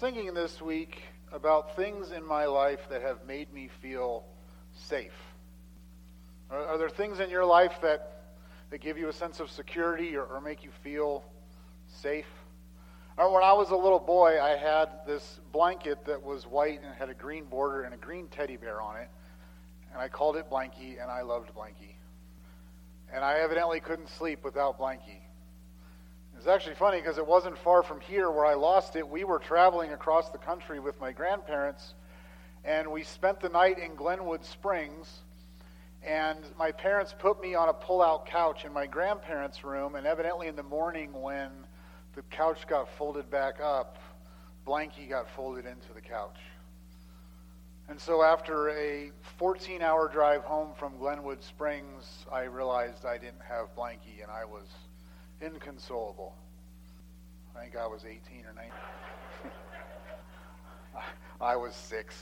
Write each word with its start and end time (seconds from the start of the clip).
thinking 0.00 0.32
this 0.32 0.62
week 0.62 1.02
about 1.30 1.76
things 1.76 2.10
in 2.10 2.26
my 2.26 2.46
life 2.46 2.80
that 2.88 3.02
have 3.02 3.18
made 3.26 3.52
me 3.52 3.68
feel 3.82 4.24
safe. 4.72 5.12
Are, 6.50 6.64
are 6.68 6.78
there 6.78 6.88
things 6.88 7.20
in 7.20 7.28
your 7.28 7.44
life 7.44 7.74
that, 7.82 8.22
that 8.70 8.80
give 8.80 8.96
you 8.96 9.10
a 9.10 9.12
sense 9.12 9.40
of 9.40 9.50
security 9.50 10.16
or, 10.16 10.24
or 10.24 10.40
make 10.40 10.64
you 10.64 10.70
feel 10.82 11.22
safe? 12.00 12.24
Or 13.18 13.30
when 13.30 13.44
I 13.44 13.52
was 13.52 13.68
a 13.68 13.76
little 13.76 13.98
boy, 13.98 14.40
I 14.40 14.56
had 14.56 14.88
this 15.06 15.38
blanket 15.52 16.06
that 16.06 16.22
was 16.22 16.46
white 16.46 16.80
and 16.82 16.94
had 16.94 17.10
a 17.10 17.14
green 17.14 17.44
border 17.44 17.82
and 17.82 17.92
a 17.92 17.98
green 17.98 18.28
teddy 18.28 18.56
bear 18.56 18.80
on 18.80 18.96
it. 18.96 19.08
And 19.92 20.00
I 20.00 20.08
called 20.08 20.36
it 20.36 20.48
Blanky, 20.48 20.98
and 20.98 21.10
I 21.10 21.20
loved 21.20 21.54
Blanky. 21.54 21.96
And 23.12 23.22
I 23.22 23.40
evidently 23.40 23.80
couldn't 23.80 24.08
sleep 24.08 24.44
without 24.44 24.78
Blanky. 24.78 25.19
It's 26.40 26.48
actually 26.48 26.76
funny 26.76 26.96
because 27.02 27.18
it 27.18 27.26
wasn't 27.26 27.58
far 27.58 27.82
from 27.82 28.00
here 28.00 28.30
where 28.30 28.46
I 28.46 28.54
lost 28.54 28.96
it. 28.96 29.06
We 29.06 29.24
were 29.24 29.38
traveling 29.38 29.92
across 29.92 30.30
the 30.30 30.38
country 30.38 30.80
with 30.80 30.98
my 30.98 31.12
grandparents, 31.12 31.92
and 32.64 32.90
we 32.90 33.02
spent 33.02 33.40
the 33.40 33.50
night 33.50 33.78
in 33.78 33.94
Glenwood 33.94 34.42
Springs. 34.46 35.20
And 36.02 36.38
my 36.58 36.72
parents 36.72 37.14
put 37.18 37.42
me 37.42 37.54
on 37.54 37.68
a 37.68 37.74
pull 37.74 38.00
out 38.00 38.24
couch 38.24 38.64
in 38.64 38.72
my 38.72 38.86
grandparents' 38.86 39.64
room, 39.64 39.96
and 39.96 40.06
evidently 40.06 40.46
in 40.46 40.56
the 40.56 40.62
morning 40.62 41.12
when 41.12 41.50
the 42.14 42.22
couch 42.30 42.66
got 42.66 42.88
folded 42.96 43.30
back 43.30 43.60
up, 43.60 43.98
Blanky 44.66 45.10
got 45.10 45.28
folded 45.28 45.66
into 45.66 45.92
the 45.94 46.00
couch. 46.00 46.38
And 47.90 48.00
so 48.00 48.22
after 48.22 48.70
a 48.70 49.10
14 49.36 49.82
hour 49.82 50.08
drive 50.08 50.44
home 50.44 50.70
from 50.78 50.96
Glenwood 50.96 51.42
Springs, 51.42 52.24
I 52.32 52.44
realized 52.44 53.04
I 53.04 53.18
didn't 53.18 53.42
have 53.46 53.76
Blanky, 53.76 54.22
and 54.22 54.30
I 54.30 54.46
was 54.46 54.64
inconsolable. 55.40 56.34
I 57.56 57.60
think 57.62 57.76
I 57.76 57.86
was 57.86 58.04
18 58.04 58.44
or 58.46 58.52
19. 58.54 58.72
I 61.40 61.56
was 61.56 61.74
six. 61.74 62.14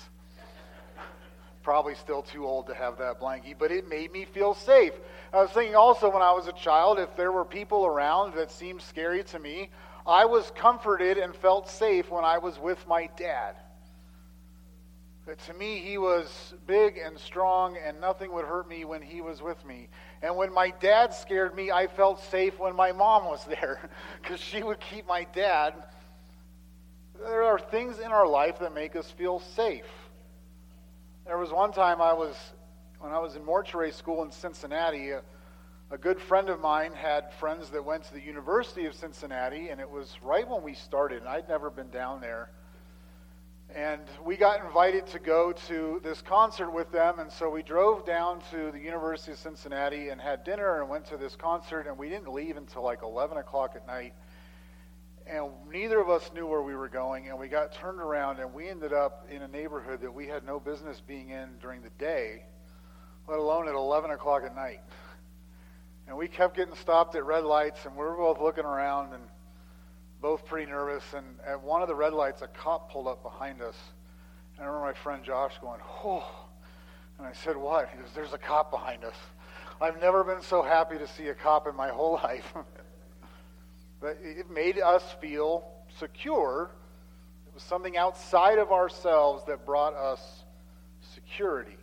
Probably 1.62 1.94
still 1.96 2.22
too 2.22 2.46
old 2.46 2.68
to 2.68 2.74
have 2.74 2.98
that 2.98 3.20
blankie, 3.20 3.54
but 3.58 3.70
it 3.70 3.88
made 3.88 4.12
me 4.12 4.24
feel 4.24 4.54
safe. 4.54 4.92
I 5.32 5.42
was 5.42 5.50
thinking 5.50 5.74
also 5.74 6.10
when 6.10 6.22
I 6.22 6.32
was 6.32 6.46
a 6.46 6.52
child, 6.52 6.98
if 6.98 7.14
there 7.16 7.32
were 7.32 7.44
people 7.44 7.84
around 7.84 8.34
that 8.34 8.50
seemed 8.50 8.80
scary 8.80 9.22
to 9.24 9.38
me, 9.38 9.70
I 10.06 10.24
was 10.24 10.50
comforted 10.54 11.18
and 11.18 11.34
felt 11.34 11.68
safe 11.68 12.10
when 12.10 12.24
I 12.24 12.38
was 12.38 12.58
with 12.58 12.78
my 12.88 13.10
dad. 13.16 13.56
But 15.26 15.38
to 15.40 15.52
me, 15.52 15.80
he 15.80 15.98
was 15.98 16.54
big 16.66 16.96
and 16.96 17.18
strong, 17.18 17.76
and 17.76 18.00
nothing 18.00 18.32
would 18.32 18.46
hurt 18.46 18.66
me 18.66 18.86
when 18.86 19.02
he 19.02 19.20
was 19.20 19.42
with 19.42 19.62
me. 19.66 19.90
And 20.22 20.36
when 20.36 20.52
my 20.52 20.70
dad 20.70 21.14
scared 21.14 21.54
me, 21.54 21.70
I 21.70 21.86
felt 21.86 22.20
safe 22.24 22.58
when 22.58 22.74
my 22.74 22.92
mom 22.92 23.26
was 23.26 23.44
there 23.44 23.88
because 24.22 24.40
she 24.40 24.62
would 24.62 24.80
keep 24.80 25.06
my 25.06 25.24
dad. 25.32 25.74
There 27.20 27.44
are 27.44 27.58
things 27.58 27.98
in 27.98 28.06
our 28.06 28.26
life 28.26 28.58
that 28.60 28.74
make 28.74 28.96
us 28.96 29.10
feel 29.10 29.40
safe. 29.40 29.86
There 31.24 31.38
was 31.38 31.52
one 31.52 31.72
time 31.72 32.00
I 32.00 32.12
was, 32.12 32.36
when 33.00 33.12
I 33.12 33.18
was 33.18 33.36
in 33.36 33.44
mortuary 33.44 33.92
school 33.92 34.22
in 34.22 34.32
Cincinnati, 34.32 35.10
a, 35.10 35.22
a 35.90 35.98
good 35.98 36.20
friend 36.20 36.48
of 36.48 36.60
mine 36.60 36.92
had 36.92 37.32
friends 37.34 37.70
that 37.70 37.84
went 37.84 38.04
to 38.04 38.14
the 38.14 38.20
University 38.20 38.86
of 38.86 38.94
Cincinnati, 38.94 39.68
and 39.68 39.80
it 39.80 39.88
was 39.88 40.16
right 40.22 40.48
when 40.48 40.62
we 40.62 40.74
started, 40.74 41.18
and 41.18 41.28
I'd 41.28 41.48
never 41.48 41.70
been 41.70 41.90
down 41.90 42.20
there. 42.20 42.50
And 43.78 44.02
we 44.24 44.36
got 44.36 44.64
invited 44.64 45.06
to 45.06 45.20
go 45.20 45.52
to 45.68 46.00
this 46.02 46.20
concert 46.20 46.72
with 46.72 46.90
them, 46.90 47.20
and 47.20 47.30
so 47.30 47.48
we 47.48 47.62
drove 47.62 48.04
down 48.04 48.40
to 48.50 48.72
the 48.72 48.80
University 48.80 49.30
of 49.30 49.38
Cincinnati 49.38 50.08
and 50.08 50.20
had 50.20 50.42
dinner 50.42 50.80
and 50.80 50.90
went 50.90 51.04
to 51.06 51.16
this 51.16 51.36
concert, 51.36 51.86
and 51.86 51.96
we 51.96 52.08
didn't 52.08 52.32
leave 52.32 52.56
until 52.56 52.82
like 52.82 53.04
11 53.04 53.36
o'clock 53.36 53.74
at 53.76 53.86
night. 53.86 54.14
And 55.28 55.52
neither 55.70 56.00
of 56.00 56.08
us 56.08 56.28
knew 56.34 56.44
where 56.44 56.60
we 56.60 56.74
were 56.74 56.88
going, 56.88 57.28
and 57.28 57.38
we 57.38 57.46
got 57.46 57.72
turned 57.72 58.00
around, 58.00 58.40
and 58.40 58.52
we 58.52 58.68
ended 58.68 58.92
up 58.92 59.28
in 59.30 59.42
a 59.42 59.48
neighborhood 59.48 60.00
that 60.00 60.12
we 60.12 60.26
had 60.26 60.44
no 60.44 60.58
business 60.58 61.00
being 61.06 61.28
in 61.28 61.50
during 61.60 61.80
the 61.80 61.90
day, 62.00 62.46
let 63.28 63.38
alone 63.38 63.68
at 63.68 63.76
11 63.76 64.10
o'clock 64.10 64.42
at 64.42 64.56
night. 64.56 64.80
And 66.08 66.16
we 66.16 66.26
kept 66.26 66.56
getting 66.56 66.74
stopped 66.74 67.14
at 67.14 67.24
red 67.24 67.44
lights, 67.44 67.86
and 67.86 67.94
we 67.94 68.02
were 68.02 68.16
both 68.16 68.40
looking 68.40 68.64
around, 68.64 69.14
and 69.14 69.22
both 70.20 70.44
pretty 70.46 70.70
nervous. 70.70 71.04
And 71.14 71.26
at 71.46 71.62
one 71.62 71.82
of 71.82 71.88
the 71.88 71.94
red 71.94 72.12
lights, 72.12 72.42
a 72.42 72.48
cop 72.48 72.90
pulled 72.90 73.06
up 73.06 73.22
behind 73.22 73.62
us. 73.62 73.76
And 74.56 74.64
I 74.64 74.68
remember 74.68 74.86
my 74.86 74.92
friend 74.94 75.24
Josh 75.24 75.58
going, 75.60 75.80
"Oh," 76.04 76.26
and 77.18 77.26
I 77.26 77.32
said, 77.32 77.56
"What?" 77.56 77.88
He 77.88 77.98
goes, 77.98 78.12
"There's 78.14 78.32
a 78.32 78.38
cop 78.38 78.70
behind 78.70 79.04
us." 79.04 79.16
I've 79.80 80.00
never 80.00 80.24
been 80.24 80.42
so 80.42 80.62
happy 80.62 80.98
to 80.98 81.06
see 81.06 81.28
a 81.28 81.34
cop 81.34 81.68
in 81.68 81.76
my 81.76 81.88
whole 81.98 82.14
life. 82.14 82.52
but 84.00 84.18
it 84.22 84.50
made 84.50 84.78
us 84.78 85.02
feel 85.20 85.64
secure. 85.98 86.70
It 87.46 87.54
was 87.54 87.62
something 87.62 87.96
outside 87.96 88.58
of 88.58 88.72
ourselves 88.72 89.44
that 89.46 89.64
brought 89.64 89.94
us 89.94 90.44
security. 91.14 91.76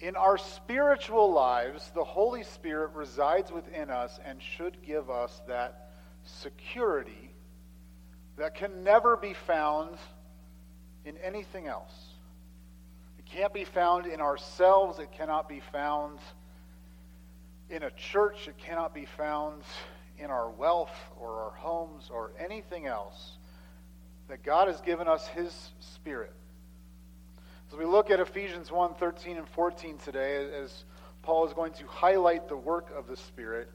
In 0.00 0.14
our 0.14 0.38
spiritual 0.38 1.32
lives, 1.32 1.90
the 1.94 2.04
Holy 2.04 2.44
Spirit 2.44 2.92
resides 2.94 3.50
within 3.50 3.90
us 3.90 4.20
and 4.24 4.40
should 4.40 4.80
give 4.82 5.10
us 5.10 5.42
that 5.48 5.87
security 6.28 7.30
that 8.36 8.54
can 8.54 8.84
never 8.84 9.16
be 9.16 9.34
found 9.34 9.96
in 11.04 11.16
anything 11.18 11.66
else. 11.66 11.92
It 13.18 13.24
can't 13.24 13.52
be 13.52 13.64
found 13.64 14.06
in 14.06 14.20
ourselves. 14.20 14.98
It 14.98 15.10
cannot 15.12 15.48
be 15.48 15.60
found 15.72 16.18
in 17.70 17.82
a 17.82 17.90
church. 17.90 18.48
It 18.48 18.58
cannot 18.58 18.94
be 18.94 19.06
found 19.16 19.62
in 20.18 20.30
our 20.30 20.50
wealth 20.50 20.94
or 21.18 21.42
our 21.42 21.50
homes 21.50 22.10
or 22.12 22.32
anything 22.38 22.86
else. 22.86 23.32
That 24.28 24.42
God 24.42 24.68
has 24.68 24.80
given 24.80 25.08
us 25.08 25.26
His 25.28 25.70
Spirit. 25.80 26.32
As 27.70 27.76
we 27.76 27.84
look 27.84 28.10
at 28.10 28.20
Ephesians 28.20 28.70
1 28.70 28.94
13 28.94 29.36
and 29.36 29.48
14 29.48 29.98
today, 29.98 30.50
as 30.62 30.84
Paul 31.22 31.46
is 31.46 31.52
going 31.52 31.72
to 31.74 31.86
highlight 31.86 32.48
the 32.48 32.56
work 32.56 32.88
of 32.96 33.06
the 33.06 33.16
Spirit, 33.16 33.70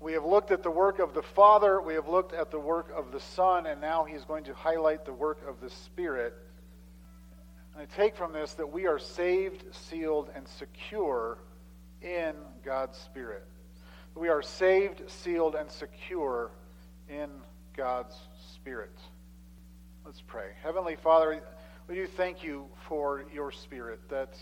we 0.00 0.14
have 0.14 0.24
looked 0.24 0.50
at 0.50 0.62
the 0.62 0.70
work 0.70 0.98
of 0.98 1.12
the 1.12 1.22
Father, 1.22 1.80
we 1.80 1.92
have 1.94 2.08
looked 2.08 2.32
at 2.32 2.50
the 2.50 2.58
work 2.58 2.90
of 2.96 3.12
the 3.12 3.20
Son, 3.20 3.66
and 3.66 3.82
now 3.82 4.04
he 4.04 4.14
is 4.14 4.24
going 4.24 4.44
to 4.44 4.54
highlight 4.54 5.04
the 5.04 5.12
work 5.12 5.46
of 5.46 5.60
the 5.60 5.68
Spirit. 5.68 6.34
And 7.74 7.82
I 7.82 7.96
take 7.96 8.16
from 8.16 8.32
this 8.32 8.54
that 8.54 8.72
we 8.72 8.86
are 8.86 8.98
saved, 8.98 9.62
sealed, 9.72 10.30
and 10.34 10.48
secure 10.48 11.38
in 12.00 12.34
God's 12.64 12.96
Spirit. 12.96 13.46
We 14.14 14.28
are 14.28 14.42
saved, 14.42 15.02
sealed, 15.10 15.54
and 15.54 15.70
secure 15.70 16.50
in 17.08 17.28
God's 17.76 18.16
Spirit. 18.54 18.96
Let's 20.06 20.22
pray. 20.22 20.52
Heavenly 20.62 20.96
Father, 20.96 21.42
we 21.88 21.94
do 21.94 22.06
thank 22.06 22.42
you 22.42 22.66
for 22.88 23.24
your 23.34 23.52
Spirit, 23.52 24.00
that 24.08 24.34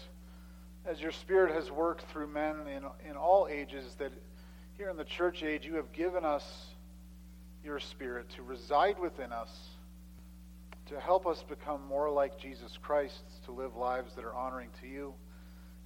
as 0.87 1.01
your 1.01 1.13
Spirit 1.13 1.53
has 1.53 1.71
worked 1.71 2.03
through 2.13 2.29
men 2.29 2.61
in, 2.69 2.85
in 3.11 3.17
all 3.17 3.49
ages, 3.51 3.97
that 3.99 4.13
here 4.79 4.89
in 4.89 4.97
the 4.97 5.05
church 5.05 5.43
age, 5.43 5.67
you 5.67 5.75
have 5.75 5.93
given 5.93 6.25
us 6.25 6.45
your 7.65 7.81
Spirit 7.81 8.29
to 8.37 8.43
reside 8.45 8.97
within 9.01 9.33
us, 9.33 9.51
to 10.87 11.01
help 11.01 11.27
us 11.27 11.45
become 11.49 11.85
more 11.89 12.09
like 12.09 12.39
Jesus 12.39 12.79
Christ, 12.81 13.21
to 13.47 13.51
live 13.51 13.75
lives 13.75 14.15
that 14.15 14.25
are 14.25 14.33
honoring 14.33 14.69
to 14.81 14.87
you. 14.87 15.13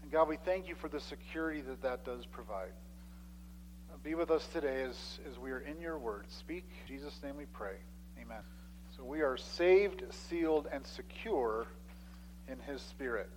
And 0.02 0.12
God, 0.12 0.28
we 0.28 0.36
thank 0.36 0.68
you 0.68 0.74
for 0.74 0.88
the 0.88 1.00
security 1.00 1.62
that 1.62 1.80
that 1.82 2.04
does 2.04 2.26
provide. 2.26 2.72
Be 4.04 4.14
with 4.14 4.30
us 4.30 4.46
today 4.52 4.82
as, 4.82 5.20
as 5.30 5.38
we 5.38 5.52
are 5.52 5.60
in 5.60 5.80
your 5.80 5.96
word. 5.98 6.24
Speak. 6.28 6.64
In 6.82 6.96
Jesus' 6.96 7.18
name 7.22 7.36
we 7.38 7.46
pray. 7.46 7.76
Amen. 8.20 8.42
So 8.96 9.04
we 9.04 9.22
are 9.22 9.36
saved, 9.36 10.02
sealed, 10.28 10.66
and 10.70 10.84
secure 10.84 11.66
in 12.48 12.58
his 12.58 12.82
Spirit. 12.82 13.30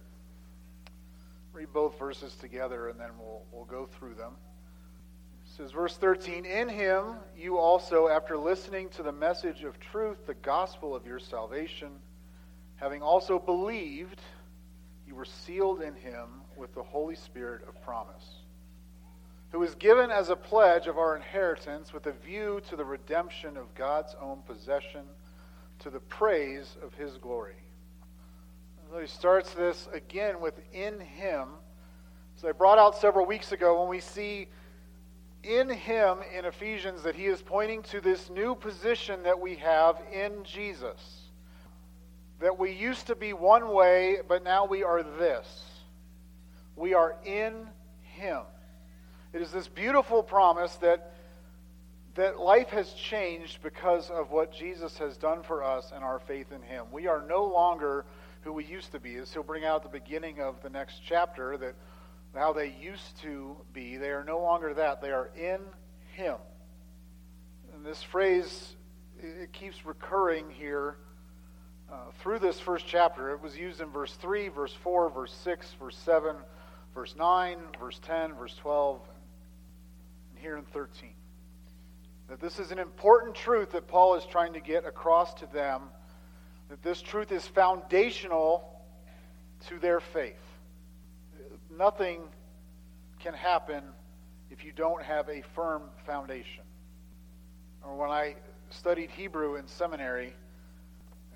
Read 1.54 1.72
both 1.72 1.98
verses 1.98 2.36
together 2.42 2.90
and 2.90 3.00
then 3.00 3.12
we'll, 3.20 3.44
we'll 3.54 3.66
go 3.66 3.86
through 3.86 4.16
them 4.16 4.34
says, 5.56 5.72
verse 5.72 5.96
13, 5.96 6.46
In 6.46 6.68
him 6.68 7.16
you 7.38 7.58
also, 7.58 8.10
after 8.10 8.38
listening 8.38 8.90
to 8.90 9.04
the 9.04 9.12
message 9.12 9.64
of 9.64 9.80
truth, 9.80 10.26
the 10.28 10.34
gospel 10.34 10.94
of 10.94 11.06
your 11.06 11.20
salvation, 11.20 11.92
having 12.76 13.02
also 13.02 13.40
believed, 13.40 14.22
you 15.08 15.16
were 15.16 15.26
sealed 15.26 15.82
in 15.82 15.96
him 15.96 16.28
with 16.58 16.74
the 16.76 16.84
Holy 16.84 17.16
Spirit 17.16 17.62
of 17.70 17.82
promise, 17.84 18.26
who 19.52 19.60
was 19.60 19.76
given 19.76 20.12
as 20.12 20.30
a 20.30 20.36
pledge 20.36 20.88
of 20.88 20.98
our 20.98 21.16
inheritance 21.16 21.94
with 21.94 22.06
a 22.08 22.12
view 22.12 22.62
to 22.70 22.76
the 22.76 22.86
redemption 22.86 23.56
of 23.56 23.74
God's 23.76 24.14
own 24.22 24.40
possession 24.46 25.04
to 25.80 25.90
the 25.90 26.00
praise 26.00 26.76
of 26.84 26.94
his 26.96 27.18
glory. 27.18 27.56
So 28.92 29.00
he 29.00 29.08
starts 29.08 29.54
this 29.54 29.88
again 29.94 30.42
with 30.42 30.60
in 30.74 31.00
him. 31.00 31.48
So 32.36 32.50
I 32.50 32.52
brought 32.52 32.78
out 32.78 32.98
several 32.98 33.26
weeks 33.26 33.54
ago 33.54 33.80
when 33.80 33.90
we 33.90 34.02
see 34.02 34.48
in 35.46 35.70
him 35.70 36.18
in 36.38 36.46
Ephesians 36.46 37.04
that 37.04 37.16
he 37.16 37.26
is 37.26 37.42
pointing 37.42 37.84
to 37.84 38.02
this 38.02 38.30
new 38.30 38.56
position 38.56 39.24
that 39.24 39.40
we 39.40 39.56
have 39.56 40.02
in 40.12 40.44
Jesus. 40.44 41.30
That 42.40 42.58
we 42.58 42.72
used 42.72 43.08
to 43.08 43.16
be 43.16 43.34
one 43.34 43.70
way, 43.70 44.18
but 44.28 44.44
now 44.44 44.66
we 44.66 44.84
are 44.84 45.04
this. 45.04 45.48
We 46.76 46.94
are 46.94 47.16
in 47.24 47.68
him. 48.02 48.42
It 49.34 49.42
is 49.42 49.52
this 49.52 49.68
beautiful 49.68 50.24
promise 50.24 50.76
that 50.78 51.12
that 52.16 52.40
life 52.40 52.70
has 52.70 52.94
changed 52.94 53.62
because 53.62 54.10
of 54.10 54.32
what 54.32 54.54
Jesus 54.54 54.98
has 54.98 55.18
done 55.18 55.44
for 55.44 55.64
us 55.64 55.92
and 55.94 56.04
our 56.04 56.20
faith 56.20 56.52
in 56.54 56.62
him. 56.62 56.86
We 56.92 57.08
are 57.08 57.22
no 57.28 57.44
longer 57.44 58.06
who 58.42 58.54
we 58.54 58.64
used 58.64 58.94
to 58.94 59.00
be. 59.00 59.18
As 59.18 59.34
he'll 59.34 59.44
bring 59.44 59.66
out 59.66 59.84
the 59.84 59.90
beginning 59.90 60.40
of 60.40 60.62
the 60.64 60.70
next 60.70 61.02
chapter, 61.06 61.58
that 61.58 61.76
how 62.38 62.54
they 62.54 62.76
used 62.82 63.22
to 63.22 63.56
be, 63.74 63.98
they 63.98 64.10
are 64.10 64.24
no 64.24 64.40
longer 64.40 64.74
that. 64.74 65.02
They 65.02 65.12
are 65.12 65.30
in 65.36 65.60
him. 66.14 66.36
And 67.74 67.86
this 67.86 68.02
phrase, 68.02 68.76
it 69.20 69.52
keeps 69.54 69.86
recurring 69.86 70.46
here 70.50 70.98
uh, 71.92 72.12
through 72.20 72.40
this 72.40 72.60
first 72.60 72.86
chapter. 72.88 73.32
It 73.32 73.42
was 73.42 73.56
used 73.58 73.82
in 73.82 73.90
verse 73.90 74.14
3, 74.14 74.50
verse 74.50 74.74
4, 74.84 75.10
verse 75.10 75.34
6, 75.44 75.76
verse 75.80 75.98
7, 75.98 76.36
verse 76.94 77.16
9, 77.18 77.58
verse 77.80 78.00
10, 78.04 78.34
verse 78.34 78.56
12, 78.56 79.02
and 80.32 80.40
here 80.40 80.58
in 80.58 80.64
13. 80.66 81.10
That 82.30 82.40
this 82.40 82.60
is 82.60 82.72
an 82.72 82.80
important 82.80 83.36
truth 83.36 83.72
that 83.72 83.88
Paul 83.88 84.16
is 84.16 84.26
trying 84.26 84.54
to 84.54 84.60
get 84.60 84.86
across 84.86 85.34
to 85.36 85.46
them, 85.48 85.84
that 86.70 86.82
this 86.82 87.02
truth 87.02 87.32
is 87.32 87.46
foundational 87.46 88.82
to 89.68 89.78
their 89.80 90.00
faith. 90.00 90.45
Nothing 91.78 92.22
can 93.20 93.34
happen 93.34 93.84
if 94.50 94.64
you 94.64 94.72
don't 94.72 95.04
have 95.04 95.28
a 95.30 95.42
firm 95.54 95.84
foundation. 96.06 96.64
Or 97.84 97.96
when 97.98 98.10
I 98.10 98.36
studied 98.70 99.10
Hebrew 99.10 99.56
in 99.56 99.68
seminary, 99.68 100.34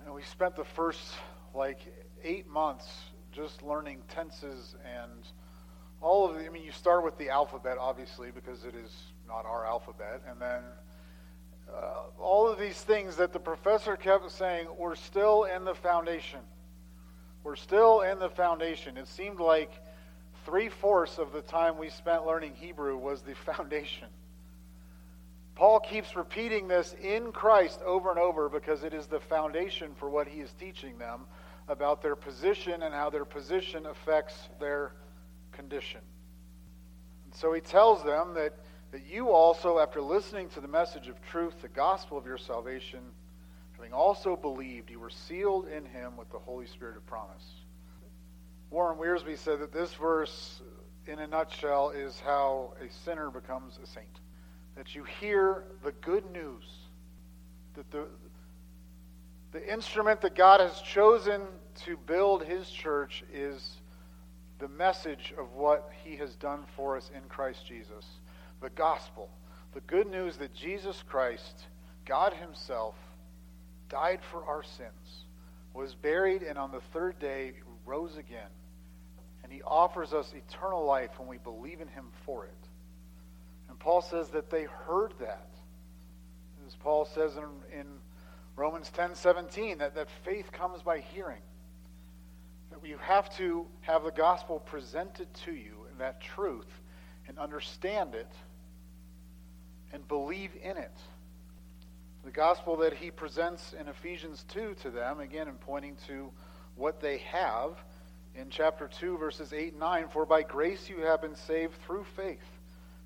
and 0.03 0.13
we 0.13 0.23
spent 0.23 0.55
the 0.55 0.63
first 0.63 1.01
like 1.53 1.79
eight 2.23 2.47
months 2.47 2.87
just 3.31 3.63
learning 3.63 4.01
tenses 4.07 4.75
and 4.85 5.25
all 6.01 6.29
of 6.29 6.37
the, 6.37 6.45
I 6.45 6.49
mean, 6.49 6.63
you 6.63 6.71
start 6.71 7.03
with 7.03 7.17
the 7.17 7.29
alphabet, 7.29 7.77
obviously, 7.77 8.31
because 8.31 8.63
it 8.63 8.75
is 8.75 8.91
not 9.27 9.45
our 9.45 9.65
alphabet. 9.65 10.21
And 10.29 10.39
then 10.41 10.63
uh, 11.69 12.03
all 12.17 12.47
of 12.47 12.57
these 12.57 12.81
things 12.81 13.17
that 13.17 13.33
the 13.33 13.39
professor 13.39 13.97
kept 13.97 14.31
saying, 14.31 14.67
we're 14.77 14.95
still 14.95 15.43
in 15.43 15.65
the 15.65 15.75
foundation. 15.75 16.39
We're 17.43 17.57
still 17.57 18.01
in 18.01 18.19
the 18.19 18.29
foundation. 18.29 18.97
It 18.97 19.07
seemed 19.07 19.39
like 19.39 19.71
three 20.49 20.69
fourths 20.69 21.19
of 21.19 21.31
the 21.31 21.43
time 21.43 21.77
we 21.77 21.89
spent 21.89 22.25
learning 22.25 22.55
Hebrew 22.55 22.97
was 22.97 23.21
the 23.21 23.35
foundation. 23.35 24.07
Paul 25.53 25.79
keeps 25.79 26.15
repeating 26.15 26.67
this 26.67 26.95
in 27.03 27.31
Christ 27.31 27.81
over 27.85 28.09
and 28.09 28.17
over 28.17 28.49
because 28.49 28.83
it 28.83 28.91
is 28.91 29.05
the 29.05 29.19
foundation 29.19 29.91
for 29.99 30.09
what 30.09 30.27
he 30.27 30.39
is 30.39 30.51
teaching 30.53 30.97
them 30.97 31.25
about 31.67 32.01
their 32.01 32.15
position 32.15 32.81
and 32.81 32.95
how 32.95 33.11
their 33.11 33.25
position 33.25 33.85
affects 33.85 34.49
their 34.59 34.93
condition. 35.51 36.01
And 37.25 37.35
so 37.35 37.53
he 37.53 37.61
tells 37.61 38.03
them 38.03 38.33
that, 38.33 38.53
that 38.91 39.05
you 39.05 39.29
also, 39.29 39.77
after 39.77 40.01
listening 40.01 40.49
to 40.49 40.61
the 40.61 40.67
message 40.67 41.09
of 41.09 41.21
truth, 41.29 41.61
the 41.61 41.67
gospel 41.67 42.17
of 42.17 42.25
your 42.25 42.39
salvation, 42.39 43.01
having 43.73 43.93
also 43.93 44.35
believed, 44.35 44.89
you 44.89 44.99
were 44.99 45.11
sealed 45.11 45.67
in 45.67 45.85
him 45.85 46.17
with 46.17 46.31
the 46.31 46.39
Holy 46.39 46.65
Spirit 46.65 46.97
of 46.97 47.05
promise. 47.05 47.45
Warren 48.71 48.97
Wiersbe 48.97 49.37
said 49.37 49.59
that 49.59 49.73
this 49.73 49.93
verse, 49.95 50.61
in 51.07 51.19
a 51.19 51.27
nutshell, 51.27 51.89
is 51.89 52.19
how 52.19 52.73
a 52.79 52.91
sinner 53.03 53.31
becomes 53.31 53.79
a 53.83 53.87
saint 53.87 54.19
that 54.79 54.95
you 54.95 55.03
hear 55.03 55.65
the 55.83 55.91
good 55.91 56.23
news 56.31 56.63
that 57.75 57.91
the, 57.91 58.05
the 59.51 59.73
instrument 59.73 60.21
that 60.21 60.35
God 60.35 60.61
has 60.61 60.79
chosen 60.79 61.41
to 61.83 61.97
build 61.97 62.45
his 62.45 62.69
church 62.69 63.23
is 63.33 63.77
the 64.59 64.69
message 64.69 65.33
of 65.37 65.53
what 65.53 65.91
he 66.03 66.15
has 66.15 66.35
done 66.35 66.63
for 66.77 66.95
us 66.95 67.11
in 67.13 67.21
Christ 67.27 67.65
Jesus. 67.67 68.05
The 68.61 68.69
gospel. 68.69 69.29
The 69.73 69.81
good 69.81 70.09
news 70.09 70.37
that 70.37 70.53
Jesus 70.53 71.03
Christ, 71.07 71.65
God 72.05 72.33
himself, 72.33 72.95
died 73.89 74.21
for 74.31 74.45
our 74.45 74.63
sins, 74.63 75.25
was 75.73 75.93
buried, 75.93 76.41
and 76.41 76.57
on 76.57 76.71
the 76.71 76.81
third 76.93 77.19
day 77.19 77.51
rose 77.85 78.15
again. 78.15 78.49
And 79.49 79.55
he 79.55 79.63
offers 79.63 80.13
us 80.13 80.31
eternal 80.35 80.85
life 80.85 81.09
when 81.17 81.27
we 81.27 81.39
believe 81.39 81.81
in 81.81 81.87
him 81.87 82.05
for 82.23 82.45
it. 82.45 82.67
And 83.67 83.79
Paul 83.79 84.03
says 84.03 84.29
that 84.29 84.51
they 84.51 84.65
heard 84.65 85.11
that. 85.19 85.49
As 86.67 86.75
Paul 86.75 87.05
says 87.05 87.35
in, 87.35 87.79
in 87.79 87.87
Romans 88.55 88.91
10 88.91 89.15
17, 89.15 89.79
that, 89.79 89.95
that 89.95 90.07
faith 90.23 90.51
comes 90.51 90.83
by 90.83 90.99
hearing. 90.99 91.41
That 92.69 92.87
you 92.87 92.99
have 92.99 93.35
to 93.37 93.65
have 93.81 94.03
the 94.03 94.11
gospel 94.11 94.59
presented 94.59 95.33
to 95.45 95.51
you, 95.51 95.87
and 95.89 95.99
that 95.99 96.21
truth, 96.21 96.69
and 97.27 97.39
understand 97.39 98.13
it, 98.13 98.31
and 99.91 100.07
believe 100.07 100.51
in 100.61 100.77
it. 100.77 100.95
The 102.23 102.29
gospel 102.29 102.77
that 102.77 102.93
he 102.93 103.09
presents 103.09 103.73
in 103.73 103.87
Ephesians 103.87 104.45
2 104.49 104.75
to 104.83 104.91
them, 104.91 105.19
again, 105.19 105.47
in 105.47 105.55
pointing 105.55 105.95
to 106.05 106.29
what 106.75 107.01
they 107.01 107.17
have 107.31 107.71
in 108.39 108.49
chapter 108.49 108.89
2, 108.99 109.17
verses 109.17 109.51
8 109.51 109.71
and 109.71 109.79
9 109.79 110.07
For 110.09 110.25
by 110.25 110.43
grace 110.43 110.89
you 110.89 111.01
have 111.01 111.21
been 111.21 111.35
saved 111.35 111.73
through 111.85 112.05
faith 112.15 112.39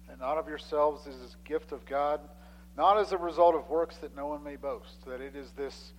and 0.09 0.19
not 0.19 0.37
of 0.37 0.47
yourselves 0.47 1.07
is 1.07 1.19
this 1.19 1.35
gift 1.43 1.71
of 1.71 1.85
God, 1.85 2.19
not 2.77 2.99
as 2.99 3.11
a 3.11 3.17
result 3.17 3.55
of 3.55 3.69
works 3.69 3.97
that 3.97 4.15
no 4.15 4.27
one 4.27 4.43
may 4.43 4.55
boast, 4.55 5.03
that 5.07 5.21
it 5.21 5.35
is 5.35 5.49
this 5.51 5.93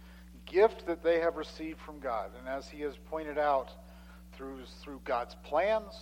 gift 0.47 0.87
that 0.87 1.03
they 1.03 1.21
have 1.21 1.37
received 1.37 1.81
from 1.81 1.99
God. 1.99 2.31
And 2.39 2.49
as 2.49 2.69
he 2.69 2.83
has 2.83 2.95
pointed 3.11 3.39
out, 3.39 3.71
through, 4.37 4.59
through 4.83 5.01
God's 5.05 5.37
plans, 5.45 5.95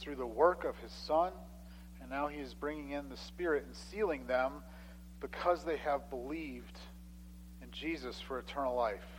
through 0.00 0.16
the 0.16 0.26
work 0.26 0.64
of 0.64 0.76
his 0.78 0.92
Son, 0.92 1.32
and 2.00 2.10
now 2.10 2.28
he 2.28 2.40
is 2.40 2.54
bringing 2.54 2.90
in 2.90 3.08
the 3.08 3.16
Spirit 3.16 3.64
and 3.66 3.74
sealing 3.74 4.26
them 4.26 4.52
because 5.20 5.64
they 5.64 5.76
have 5.78 6.08
believed 6.10 6.78
in 7.62 7.68
Jesus 7.70 8.20
for 8.20 8.38
eternal 8.38 8.74
life. 8.74 9.11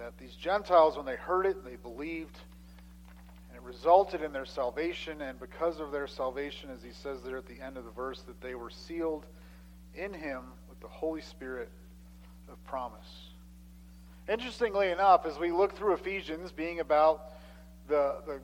That 0.00 0.16
these 0.16 0.34
Gentiles, 0.34 0.96
when 0.96 1.04
they 1.04 1.16
heard 1.16 1.44
it, 1.44 1.62
they 1.62 1.76
believed 1.76 2.38
and 3.48 3.56
it 3.56 3.62
resulted 3.62 4.22
in 4.22 4.32
their 4.32 4.46
salvation, 4.46 5.20
and 5.20 5.38
because 5.38 5.78
of 5.78 5.92
their 5.92 6.06
salvation, 6.06 6.70
as 6.70 6.82
he 6.82 6.92
says 6.92 7.20
there 7.22 7.36
at 7.36 7.46
the 7.46 7.60
end 7.60 7.76
of 7.76 7.84
the 7.84 7.90
verse, 7.90 8.22
that 8.22 8.40
they 8.40 8.54
were 8.54 8.70
sealed 8.70 9.26
in 9.94 10.14
him 10.14 10.40
with 10.70 10.80
the 10.80 10.88
Holy 10.88 11.20
Spirit 11.20 11.70
of 12.50 12.64
promise. 12.64 13.28
Interestingly 14.26 14.88
enough, 14.88 15.26
as 15.26 15.38
we 15.38 15.52
look 15.52 15.76
through 15.76 15.92
Ephesians, 15.92 16.50
being 16.50 16.80
about 16.80 17.32
the, 17.86 18.22
the, 18.24 18.40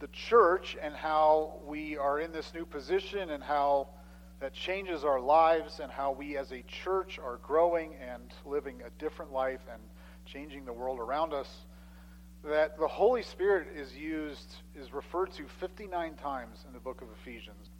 the 0.00 0.08
church 0.08 0.76
and 0.82 0.96
how 0.96 1.60
we 1.64 1.96
are 1.96 2.18
in 2.18 2.32
this 2.32 2.52
new 2.52 2.66
position 2.66 3.30
and 3.30 3.40
how 3.40 3.86
that 4.40 4.52
changes 4.52 5.04
our 5.04 5.20
lives 5.20 5.78
and 5.78 5.92
how 5.92 6.10
we 6.10 6.36
as 6.36 6.50
a 6.50 6.62
church 6.62 7.20
are 7.20 7.38
growing 7.40 7.94
and 8.02 8.32
living 8.44 8.82
a 8.84 8.90
different 9.00 9.32
life 9.32 9.60
and 9.72 9.80
changing 10.26 10.64
the 10.64 10.72
world 10.72 10.98
around 10.98 11.32
us 11.32 11.48
that 12.44 12.78
the 12.78 12.86
Holy 12.86 13.22
Spirit 13.22 13.68
is 13.74 13.96
used, 13.96 14.56
is 14.76 14.92
referred 14.92 15.32
to 15.32 15.44
59 15.60 16.14
times 16.14 16.64
in 16.66 16.74
the 16.74 16.78
book 16.78 17.00
of 17.00 17.08
Ephesians, 17.22 17.70